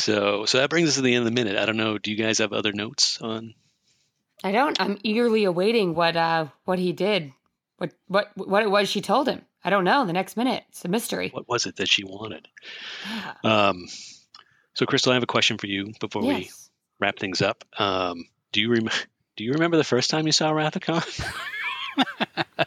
So 0.03 0.47
so 0.47 0.59
that 0.59 0.71
brings 0.71 0.89
us 0.89 0.95
to 0.97 1.03
the 1.03 1.15
end 1.15 1.27
of 1.27 1.33
the 1.33 1.43
minute. 1.43 1.57
I 1.57 1.65
don't 1.65 1.77
know. 1.77 1.97
Do 1.97 2.11
you 2.11 2.17
guys 2.17 2.39
have 2.39 2.53
other 2.53 2.73
notes 2.73 3.21
on? 3.21 3.55
I 4.43 4.51
don't. 4.51 4.81
I'm 4.81 4.99
eagerly 5.05 5.45
awaiting 5.45 5.95
what 5.95 6.17
uh 6.17 6.47
what 6.65 6.81
he 6.81 6.93
did. 6.93 7.33
What 7.79 7.93
what 8.09 8.31
what 8.35 8.65
it 8.65 8.71
was 8.71 8.89
she 8.89 9.01
told 9.01 9.29
him. 9.29 9.43
I 9.65 9.71
don't 9.71 9.85
know. 9.85 10.05
The 10.05 10.13
next 10.13 10.37
minute. 10.37 10.65
It's 10.71 10.85
a 10.85 10.89
mystery. 10.89 11.31
What 11.33 11.49
was 11.49 11.67
it 11.67 11.77
that 11.77 11.89
she 11.89 12.03
wanted? 12.03 12.49
Yeah. 13.09 13.69
Um, 13.69 13.87
so, 14.75 14.87
Crystal, 14.87 15.13
I 15.13 15.15
have 15.15 15.23
a 15.23 15.27
question 15.27 15.57
for 15.59 15.69
you 15.69 15.93
before 16.01 16.23
we 16.23 16.51
wrap 16.99 17.19
things 17.19 17.43
up. 17.43 17.65
Um, 17.79 18.25
do 18.51 18.61
you 18.61 18.71
rem- 18.71 18.89
do 19.37 19.45
you 19.45 19.53
remember 19.53 19.77
the 19.77 19.85
first 19.85 20.11
time 20.11 20.27
you 20.27 20.33
saw 20.33 20.51
Wrath 20.51 20.75
of 20.75 20.83
Khan? 20.83 21.03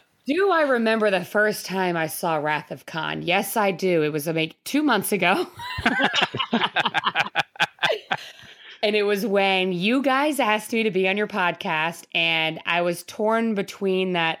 Do 0.26 0.50
I 0.50 0.62
remember 0.62 1.08
the 1.10 1.24
first 1.24 1.66
time 1.66 1.96
I 1.96 2.08
saw 2.08 2.36
Wrath 2.36 2.72
of 2.72 2.84
Khan? 2.84 3.22
Yes, 3.22 3.56
I 3.56 3.70
do. 3.70 4.02
It 4.02 4.12
was 4.12 4.26
like 4.26 4.56
two 4.64 4.82
months 4.82 5.12
ago. 5.12 5.46
and 8.82 8.96
it 8.96 9.04
was 9.04 9.24
when 9.24 9.72
you 9.72 10.02
guys 10.02 10.40
asked 10.40 10.72
me 10.72 10.82
to 10.82 10.90
be 10.90 11.08
on 11.08 11.16
your 11.16 11.28
podcast, 11.28 12.06
and 12.12 12.58
I 12.66 12.82
was 12.82 13.04
torn 13.04 13.54
between 13.54 14.14
that 14.14 14.40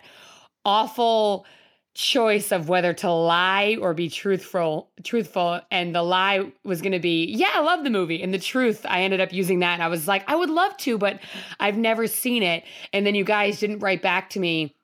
awful 0.64 1.46
choice 1.94 2.52
of 2.52 2.68
whether 2.68 2.92
to 2.92 3.10
lie 3.10 3.78
or 3.80 3.94
be 3.94 4.10
truthful 4.10 4.90
truthful 5.02 5.58
and 5.70 5.94
the 5.94 6.02
lie 6.02 6.52
was 6.62 6.82
going 6.82 6.92
to 6.92 6.98
be 6.98 7.24
yeah 7.24 7.48
i 7.54 7.60
love 7.60 7.84
the 7.84 7.90
movie 7.90 8.22
and 8.22 8.34
the 8.34 8.38
truth 8.38 8.84
i 8.86 9.00
ended 9.00 9.18
up 9.18 9.32
using 9.32 9.60
that 9.60 9.72
and 9.72 9.82
i 9.82 9.88
was 9.88 10.06
like 10.06 10.22
i 10.28 10.36
would 10.36 10.50
love 10.50 10.76
to 10.76 10.98
but 10.98 11.18
i've 11.58 11.78
never 11.78 12.06
seen 12.06 12.42
it 12.42 12.64
and 12.92 13.06
then 13.06 13.14
you 13.14 13.24
guys 13.24 13.58
didn't 13.58 13.78
write 13.78 14.02
back 14.02 14.28
to 14.28 14.38
me 14.38 14.75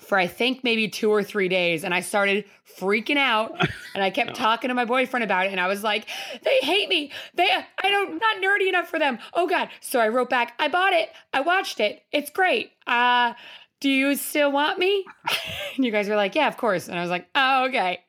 for 0.00 0.18
I 0.18 0.26
think 0.26 0.64
maybe 0.64 0.88
two 0.88 1.10
or 1.10 1.22
three 1.22 1.48
days. 1.48 1.84
And 1.84 1.94
I 1.94 2.00
started 2.00 2.44
freaking 2.78 3.16
out 3.16 3.52
and 3.94 4.02
I 4.02 4.10
kept 4.10 4.34
talking 4.34 4.68
to 4.68 4.74
my 4.74 4.84
boyfriend 4.84 5.22
about 5.24 5.46
it. 5.46 5.52
And 5.52 5.60
I 5.60 5.68
was 5.68 5.82
like, 5.84 6.06
they 6.42 6.58
hate 6.62 6.88
me. 6.88 7.12
They, 7.34 7.48
I 7.50 7.90
don't, 7.90 8.18
not 8.18 8.36
nerdy 8.42 8.68
enough 8.68 8.88
for 8.88 8.98
them. 8.98 9.18
Oh 9.34 9.46
God. 9.46 9.68
So 9.80 10.00
I 10.00 10.08
wrote 10.08 10.30
back, 10.30 10.54
I 10.58 10.68
bought 10.68 10.92
it. 10.92 11.10
I 11.32 11.42
watched 11.42 11.80
it. 11.80 12.02
It's 12.12 12.30
great. 12.30 12.72
Uh, 12.86 13.34
do 13.80 13.88
you 13.88 14.14
still 14.16 14.50
want 14.52 14.78
me? 14.78 15.04
and 15.76 15.84
you 15.84 15.90
guys 15.92 16.08
were 16.08 16.16
like, 16.16 16.34
yeah, 16.34 16.48
of 16.48 16.56
course. 16.56 16.88
And 16.88 16.98
I 16.98 17.02
was 17.02 17.10
like, 17.10 17.28
oh, 17.34 17.66
okay. 17.68 18.00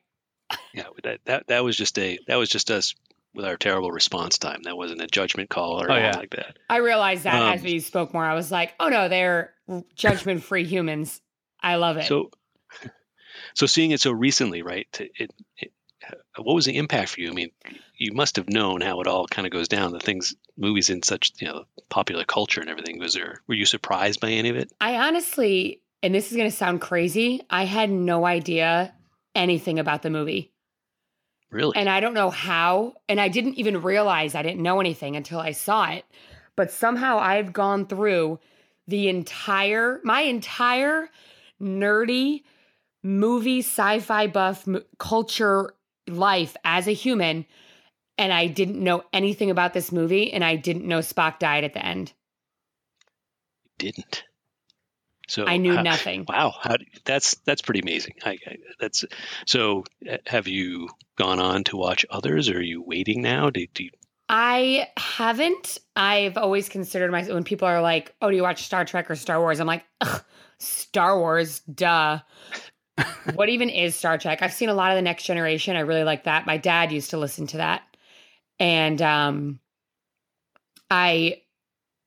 Yeah, 0.74 0.84
that, 1.04 1.20
that, 1.24 1.46
that 1.48 1.64
was 1.64 1.76
just 1.76 1.98
a, 1.98 2.18
that 2.26 2.36
was 2.36 2.48
just 2.50 2.70
us 2.70 2.94
with 3.34 3.46
our 3.46 3.56
terrible 3.56 3.90
response 3.90 4.36
time. 4.36 4.60
That 4.64 4.76
wasn't 4.76 5.00
a 5.00 5.06
judgment 5.06 5.48
call 5.48 5.82
or 5.82 5.90
Oh, 5.90 5.94
anything 5.94 6.12
yeah. 6.12 6.18
like 6.18 6.30
that. 6.36 6.58
I 6.68 6.78
realized 6.78 7.24
that 7.24 7.40
Um, 7.40 7.54
as 7.54 7.62
we 7.62 7.80
spoke 7.80 8.12
more, 8.12 8.24
I 8.24 8.34
was 8.34 8.50
like, 8.50 8.74
oh 8.78 8.88
no, 8.88 9.08
they're 9.08 9.54
judgment 9.94 10.42
free 10.42 10.64
humans. 10.64 11.20
I 11.62 11.76
love 11.76 11.96
it. 11.96 12.06
So, 12.06 12.30
so 13.54 13.66
seeing 13.66 13.92
it 13.92 14.00
so 14.00 14.10
recently, 14.10 14.62
right? 14.62 14.86
It, 14.98 15.32
it, 15.58 15.72
what 16.36 16.54
was 16.54 16.64
the 16.64 16.76
impact 16.76 17.10
for 17.10 17.20
you? 17.20 17.30
I 17.30 17.34
mean, 17.34 17.50
you 17.96 18.12
must 18.12 18.36
have 18.36 18.48
known 18.48 18.80
how 18.80 19.00
it 19.00 19.06
all 19.06 19.26
kind 19.26 19.46
of 19.46 19.52
goes 19.52 19.68
down. 19.68 19.92
The 19.92 20.00
things, 20.00 20.34
movies 20.56 20.90
in 20.90 21.02
such 21.02 21.32
you 21.38 21.48
know 21.48 21.64
popular 21.88 22.24
culture 22.24 22.60
and 22.60 22.68
everything. 22.68 22.98
Was 22.98 23.14
there? 23.14 23.42
Were 23.46 23.54
you 23.54 23.66
surprised 23.66 24.20
by 24.20 24.30
any 24.30 24.48
of 24.48 24.56
it? 24.56 24.72
I 24.80 24.96
honestly, 24.96 25.80
and 26.02 26.14
this 26.14 26.30
is 26.30 26.36
going 26.36 26.50
to 26.50 26.56
sound 26.56 26.80
crazy, 26.80 27.42
I 27.48 27.64
had 27.64 27.90
no 27.90 28.26
idea 28.26 28.94
anything 29.34 29.78
about 29.78 30.02
the 30.02 30.10
movie. 30.10 30.52
Really? 31.50 31.76
And 31.76 31.88
I 31.88 32.00
don't 32.00 32.14
know 32.14 32.30
how. 32.30 32.94
And 33.08 33.20
I 33.20 33.28
didn't 33.28 33.54
even 33.54 33.82
realize 33.82 34.34
I 34.34 34.42
didn't 34.42 34.62
know 34.62 34.80
anything 34.80 35.16
until 35.16 35.38
I 35.38 35.52
saw 35.52 35.90
it. 35.90 36.04
But 36.56 36.70
somehow 36.70 37.18
I've 37.18 37.52
gone 37.52 37.86
through 37.86 38.40
the 38.88 39.08
entire, 39.08 40.00
my 40.02 40.22
entire 40.22 41.08
nerdy 41.62 42.42
movie, 43.02 43.60
sci 43.60 44.00
fi 44.00 44.26
buff 44.26 44.66
m- 44.66 44.82
culture 44.98 45.74
life 46.08 46.56
as 46.64 46.88
a 46.88 46.92
human. 46.92 47.46
And 48.18 48.32
I 48.32 48.46
didn't 48.46 48.82
know 48.82 49.04
anything 49.12 49.50
about 49.50 49.72
this 49.72 49.90
movie. 49.90 50.32
And 50.32 50.44
I 50.44 50.56
didn't 50.56 50.86
know 50.86 50.98
Spock 50.98 51.38
died 51.38 51.64
at 51.64 51.72
the 51.72 51.84
end. 51.84 52.12
didn't. 53.78 54.24
So 55.28 55.46
I 55.46 55.56
knew 55.56 55.76
how- 55.76 55.82
nothing. 55.82 56.26
Wow, 56.28 56.52
how, 56.60 56.76
that's 57.04 57.36
that's 57.46 57.62
pretty 57.62 57.80
amazing. 57.80 58.14
I, 58.24 58.38
I, 58.46 58.56
that's 58.80 59.04
so. 59.46 59.84
Have 60.26 60.46
you 60.48 60.88
gone 61.16 61.38
on 61.40 61.64
to 61.64 61.76
watch 61.76 62.04
others? 62.10 62.50
Or 62.50 62.58
are 62.58 62.62
you 62.62 62.82
waiting 62.82 63.22
now? 63.22 63.48
Do, 63.48 63.66
do 63.72 63.84
you, 63.84 63.90
I 64.28 64.88
haven't. 64.98 65.78
I've 65.96 66.36
always 66.36 66.68
considered 66.68 67.10
myself 67.12 67.34
when 67.34 67.44
people 67.44 67.66
are 67.66 67.80
like, 67.80 68.14
"Oh, 68.20 68.28
do 68.30 68.36
you 68.36 68.42
watch 68.42 68.64
Star 68.64 68.84
Trek 68.84 69.10
or 69.10 69.16
Star 69.16 69.40
Wars?" 69.40 69.58
I'm 69.60 69.66
like, 69.66 69.84
Ugh, 70.02 70.22
"Star 70.62 71.18
Wars, 71.18 71.60
duh." 71.60 72.20
what 73.34 73.48
even 73.48 73.68
is 73.70 73.94
Star 73.96 74.18
Trek? 74.18 74.42
I've 74.42 74.52
seen 74.52 74.68
a 74.68 74.74
lot 74.74 74.90
of 74.90 74.96
the 74.96 75.02
Next 75.02 75.24
Generation. 75.24 75.76
I 75.76 75.80
really 75.80 76.04
like 76.04 76.24
that. 76.24 76.46
My 76.46 76.56
dad 76.58 76.92
used 76.92 77.10
to 77.10 77.18
listen 77.18 77.46
to 77.48 77.56
that, 77.58 77.82
and 78.58 79.00
um, 79.00 79.60
I 80.90 81.42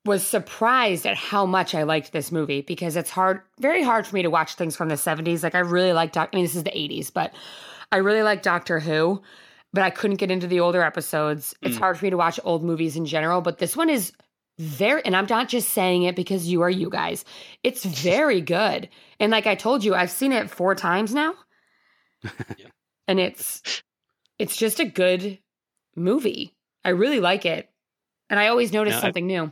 was 0.05 0.25
surprised 0.25 1.07
at 1.07 1.17
how 1.17 1.45
much 1.45 1.73
I 1.73 1.83
liked 1.83 2.11
this 2.11 2.31
movie 2.31 2.61
because 2.61 2.95
it's 2.95 3.09
hard, 3.09 3.41
very 3.59 3.81
hard 3.81 4.05
for 4.05 4.15
me 4.15 4.21
to 4.21 4.29
watch 4.29 4.53
things 4.53 4.75
from 4.75 4.87
the 4.89 4.95
70s. 4.95 5.41
Like 5.41 5.55
I 5.55 5.59
really 5.59 5.93
like 5.93 6.11
Doc. 6.11 6.29
I 6.31 6.35
mean, 6.35 6.45
this 6.45 6.55
is 6.55 6.63
the 6.63 6.69
80s, 6.69 7.11
but 7.11 7.33
I 7.91 7.97
really 7.97 8.21
like 8.21 8.43
Doctor 8.43 8.79
Who 8.79 9.21
but 9.75 9.83
I 9.83 9.89
couldn't 9.89 10.17
get 10.17 10.31
into 10.31 10.47
the 10.47 10.61
older 10.61 10.81
episodes. 10.81 11.53
It's 11.61 11.75
Mm. 11.75 11.79
hard 11.79 11.97
for 11.97 12.05
me 12.05 12.09
to 12.09 12.17
watch 12.17 12.39
old 12.45 12.63
movies 12.63 12.95
in 12.95 13.05
general, 13.05 13.41
but 13.41 13.57
this 13.57 13.75
one 13.75 13.89
is 13.89 14.13
very, 14.57 15.03
and 15.05 15.15
I'm 15.15 15.27
not 15.29 15.49
just 15.49 15.69
saying 15.69 16.03
it 16.03 16.15
because 16.15 16.47
you 16.47 16.61
are 16.61 16.69
you 16.69 16.89
guys. 16.89 17.25
It's 17.63 17.83
very 17.83 18.41
good. 18.41 18.89
And 19.19 19.31
like 19.31 19.47
I 19.47 19.55
told 19.55 19.83
you, 19.83 19.93
I've 19.95 20.11
seen 20.11 20.31
it 20.31 20.49
four 20.49 20.75
times 20.75 21.13
now. 21.13 21.33
Yeah. 22.57 22.67
And 23.07 23.19
it's, 23.19 23.83
it's 24.39 24.57
just 24.57 24.79
a 24.79 24.85
good 24.85 25.37
movie. 25.95 26.55
I 26.83 26.89
really 26.89 27.19
like 27.19 27.45
it. 27.45 27.69
And 28.31 28.39
I 28.39 28.47
always 28.47 28.73
notice 28.73 28.93
Now, 28.93 28.97
I- 28.97 29.01
something 29.01 29.27
new. 29.27 29.51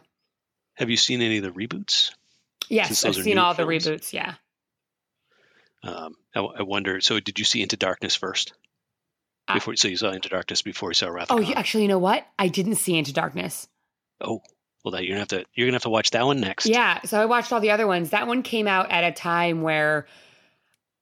have 0.75 0.89
you 0.89 0.97
seen 0.97 1.21
any 1.21 1.37
of 1.37 1.43
the 1.43 1.51
reboots? 1.51 2.11
Yes, 2.69 3.05
I've 3.05 3.13
seen 3.15 3.37
all 3.37 3.53
the 3.53 3.63
reboots. 3.63 4.11
Yeah. 4.13 4.33
Um, 5.83 6.15
I, 6.35 6.39
I 6.39 6.61
wonder. 6.63 7.01
So, 7.01 7.19
did 7.19 7.37
you 7.39 7.45
see 7.45 7.61
Into 7.61 7.77
Darkness 7.77 8.15
first? 8.15 8.53
I- 9.47 9.55
Before, 9.55 9.75
so 9.75 9.87
you 9.87 9.97
saw 9.97 10.11
Into 10.11 10.29
Darkness 10.29 10.61
before 10.61 10.89
you 10.89 10.93
saw 10.95 11.09
Wrath 11.09 11.27
Oh, 11.29 11.39
you, 11.39 11.53
actually, 11.53 11.83
you 11.83 11.89
know 11.89 11.99
what? 11.99 12.25
I 12.39 12.47
didn't 12.47 12.75
see 12.75 12.97
Into 12.97 13.13
Darkness. 13.13 13.67
Oh, 14.21 14.41
well, 14.83 14.91
that 14.91 15.03
you're 15.03 15.11
gonna 15.11 15.21
have 15.21 15.27
to 15.29 15.45
you're 15.53 15.67
gonna 15.67 15.75
have 15.75 15.83
to 15.83 15.89
watch 15.89 16.11
that 16.11 16.25
one 16.25 16.39
next. 16.39 16.65
Yeah, 16.65 17.01
so 17.03 17.19
I 17.19 17.25
watched 17.25 17.53
all 17.53 17.59
the 17.59 17.71
other 17.71 17.87
ones. 17.87 18.09
That 18.09 18.27
one 18.27 18.43
came 18.43 18.67
out 18.67 18.91
at 18.91 19.03
a 19.03 19.11
time 19.11 19.61
where 19.61 20.07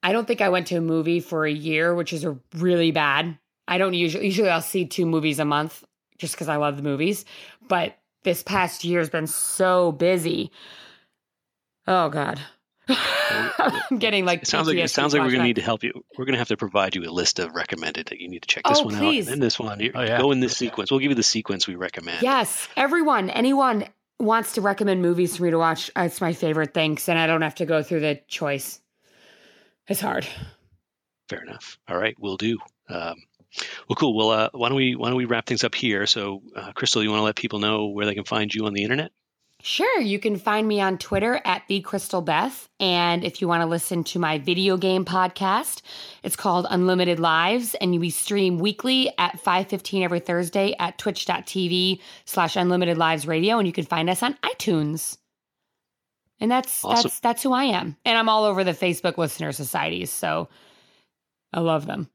I 0.04 0.12
don't 0.12 0.28
think 0.28 0.42
I 0.42 0.50
went 0.50 0.68
to 0.68 0.76
a 0.76 0.82
movie 0.82 1.20
for 1.20 1.46
a 1.46 1.52
year, 1.52 1.94
which 1.96 2.14
is 2.14 2.26
really 2.56 2.92
bad. 2.92 3.38
I 3.68 3.78
don't 3.78 3.94
usually 3.94 4.26
usually 4.26 4.50
I'll 4.50 4.62
see 4.62 4.86
two 4.86 5.06
movies 5.06 5.40
a 5.40 5.46
month 5.46 5.84
just 6.18 6.34
because 6.34 6.50
I 6.50 6.58
love 6.58 6.78
the 6.78 6.84
movies. 6.84 7.26
But 7.68 7.98
this 8.24 8.44
past 8.44 8.84
year 8.84 9.00
has 9.00 9.10
been 9.10 9.28
so 9.28 9.92
busy. 9.92 10.52
Oh 11.88 12.10
God. 12.10 12.40
I'm 12.90 14.00
getting 14.00 14.26
like 14.26 14.42
It 14.44 14.48
sounds 14.48 14.68
like 14.68 14.78
it 14.78 14.90
sounds 14.90 15.14
like 15.14 15.22
we're 15.22 15.32
gonna 15.32 15.44
need 15.44 15.56
to 15.58 15.62
help 15.62 15.84
you. 15.84 16.04
We're 16.18 16.26
gonna 16.26 16.38
have 16.40 16.48
to 16.50 16.58
provide 16.58 16.96
you 16.96 17.04
a 17.04 17.12
list 17.12 17.40
of 17.40 17.54
recommended 17.54 18.08
that 18.08 18.20
you 18.20 18.28
need 18.28 18.42
to 18.42 18.48
check 18.48 18.64
this 18.68 18.80
Oh, 18.80 18.86
one 18.86 18.96
please. 18.96 19.28
out 19.28 19.32
and 19.32 19.34
then 19.34 19.40
this 19.40 19.60
one. 19.60 19.80
You- 19.80 19.92
Oh, 19.96 20.02
yeah. 20.02 20.18
Go 20.20 20.32
in 20.32 20.40
this 20.40 20.58
sequence. 20.58 20.92
We'll 20.92 21.00
give 21.00 21.12
you 21.12 21.16
the 21.16 21.24
sequence 21.24 21.68
we 21.68 21.76
recommend. 21.76 22.24
Yes, 22.24 22.68
everyone, 22.76 23.30
anyone 23.30 23.86
wants 24.20 24.54
to 24.54 24.62
recommend 24.62 25.02
movies 25.02 25.38
for 25.38 25.44
me 25.44 25.52
to 25.52 25.58
watch. 25.58 25.90
It's 25.96 26.22
my 26.22 26.34
favorite 26.34 26.74
thing, 26.74 26.98
and 27.08 27.18
I 27.20 27.28
don't 27.28 27.42
have 27.42 27.56
to 27.56 27.66
go 27.66 27.82
through 27.84 28.02
the 28.02 28.22
choice. 28.28 28.80
It's 29.88 30.02
hard. 30.02 30.28
Fair 31.30 31.42
enough. 31.44 31.78
All 31.88 31.98
right, 31.98 32.16
we'll 32.20 32.38
do. 32.38 32.58
Um, 32.90 33.16
well, 33.88 33.96
cool. 33.98 34.16
Well, 34.16 34.30
uh, 34.32 34.50
why 34.54 34.70
don't 34.70 34.76
we 34.78 34.96
why 34.96 35.10
don't 35.10 35.18
we 35.18 35.26
wrap 35.26 35.46
things 35.46 35.64
up 35.64 35.76
here? 35.76 36.06
So, 36.06 36.42
uh, 36.56 36.72
Crystal, 36.74 37.04
you 37.04 37.10
want 37.10 37.20
to 37.20 37.24
let 37.26 37.36
people 37.36 37.60
know 37.60 37.88
where 37.88 38.06
they 38.06 38.16
can 38.16 38.24
find 38.24 38.54
you 38.54 38.66
on 38.66 38.74
the 38.74 38.84
internet? 38.84 39.12
Sure, 39.64 40.02
you 40.02 40.18
can 40.18 40.38
find 40.38 40.68
me 40.68 40.82
on 40.82 40.98
Twitter 40.98 41.40
at 41.46 41.62
the 41.68 41.82
Crystal 41.82 42.22
Beth, 42.22 42.68
and 42.80 43.24
if 43.24 43.42
you 43.42 43.48
want 43.48 43.62
to 43.62 43.68
listen 43.68 44.04
to 44.06 44.18
my 44.18 44.40
video 44.40 44.76
game 44.76 45.06
podcast, 45.06 45.82
it's 46.24 46.36
called 46.36 46.66
Unlimited 46.70 47.20
Lives, 47.20 47.76
and 47.76 48.00
we 48.00 48.10
stream 48.10 48.58
weekly 48.58 49.14
at 49.20 49.40
five 49.40 49.68
fifteen 49.68 50.02
every 50.02 50.20
Thursday 50.20 50.76
at 50.80 50.98
Twitch.tv 50.98 52.00
slash 52.26 52.56
Unlimited 52.56 52.98
Lives 52.98 53.28
Radio, 53.28 53.60
and 53.60 53.68
you 53.68 53.74
can 53.74 53.86
find 53.86 54.10
us 54.10 54.24
on 54.24 54.34
iTunes. 54.44 55.18
And 56.40 56.50
that's 56.50 56.84
Awesome. 56.84 57.04
that's 57.04 57.20
that's 57.20 57.44
who 57.44 57.54
I 57.54 57.66
am, 57.66 57.98
and 58.04 58.18
I'm 58.18 58.30
all 58.30 58.46
over 58.46 58.64
the 58.64 58.72
Facebook 58.72 59.18
listener 59.20 59.52
societies, 59.52 60.12
so 60.12 60.50
I 61.54 61.60
love 61.60 61.86
them. 61.86 62.10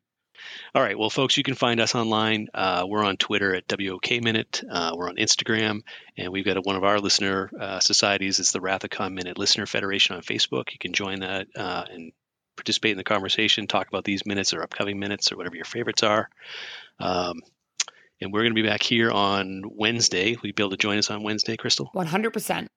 All 0.74 0.82
right. 0.82 0.98
Well, 0.98 1.10
folks, 1.10 1.36
you 1.36 1.42
can 1.42 1.54
find 1.54 1.80
us 1.80 1.94
online. 1.94 2.48
Uh, 2.52 2.84
we're 2.86 3.04
on 3.04 3.16
Twitter 3.16 3.54
at 3.54 3.64
WOK 3.68 4.22
Minute. 4.22 4.62
Uh, 4.70 4.92
we're 4.96 5.08
on 5.08 5.16
Instagram, 5.16 5.82
and 6.16 6.32
we've 6.32 6.44
got 6.44 6.56
a, 6.56 6.60
one 6.60 6.76
of 6.76 6.84
our 6.84 7.00
listener 7.00 7.50
uh, 7.58 7.80
societies. 7.80 8.40
It's 8.40 8.52
the 8.52 8.60
Wrath 8.60 8.84
of 8.84 8.90
Khan 8.90 9.14
Minute 9.14 9.38
Listener 9.38 9.66
Federation 9.66 10.16
on 10.16 10.22
Facebook. 10.22 10.72
You 10.72 10.78
can 10.78 10.92
join 10.92 11.20
that 11.20 11.48
uh, 11.56 11.84
and 11.90 12.12
participate 12.56 12.92
in 12.92 12.98
the 12.98 13.04
conversation, 13.04 13.66
talk 13.66 13.88
about 13.88 14.04
these 14.04 14.26
minutes 14.26 14.54
or 14.54 14.62
upcoming 14.62 14.98
minutes 14.98 15.30
or 15.30 15.36
whatever 15.36 15.56
your 15.56 15.64
favorites 15.64 16.02
are. 16.02 16.28
Um, 16.98 17.42
and 18.20 18.32
we're 18.32 18.40
going 18.40 18.54
to 18.54 18.62
be 18.62 18.66
back 18.66 18.82
here 18.82 19.10
on 19.10 19.62
Wednesday. 19.64 20.36
Will 20.36 20.46
you 20.46 20.54
be 20.54 20.62
able 20.62 20.70
to 20.70 20.76
join 20.78 20.98
us 20.98 21.10
on 21.10 21.22
Wednesday, 21.22 21.56
Crystal? 21.56 21.90
One 21.92 22.06
hundred 22.06 22.32
percent. 22.32 22.68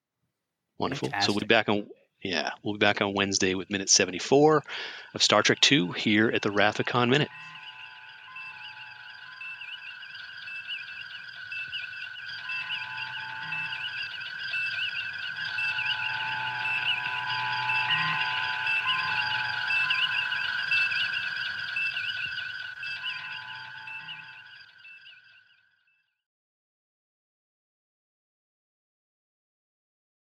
Wonderful. 0.78 1.10
So 1.22 1.32
we'll 1.32 1.40
be 1.40 1.46
back 1.46 1.70
on. 1.70 1.88
Yeah, 2.22 2.52
we'll 2.64 2.74
be 2.74 2.80
back 2.80 3.02
on 3.02 3.14
Wednesday 3.14 3.56
with 3.56 3.70
minute 3.70 3.90
74 3.90 4.62
of 5.14 5.24
Star 5.24 5.42
Trek 5.42 5.62
2 5.62 5.94
here 5.94 6.30
at 6.30 6.42
the 6.42 6.52
Wrath 6.52 6.82
of 6.82 6.86
Khan 6.86 7.10
Minute. 7.10 7.30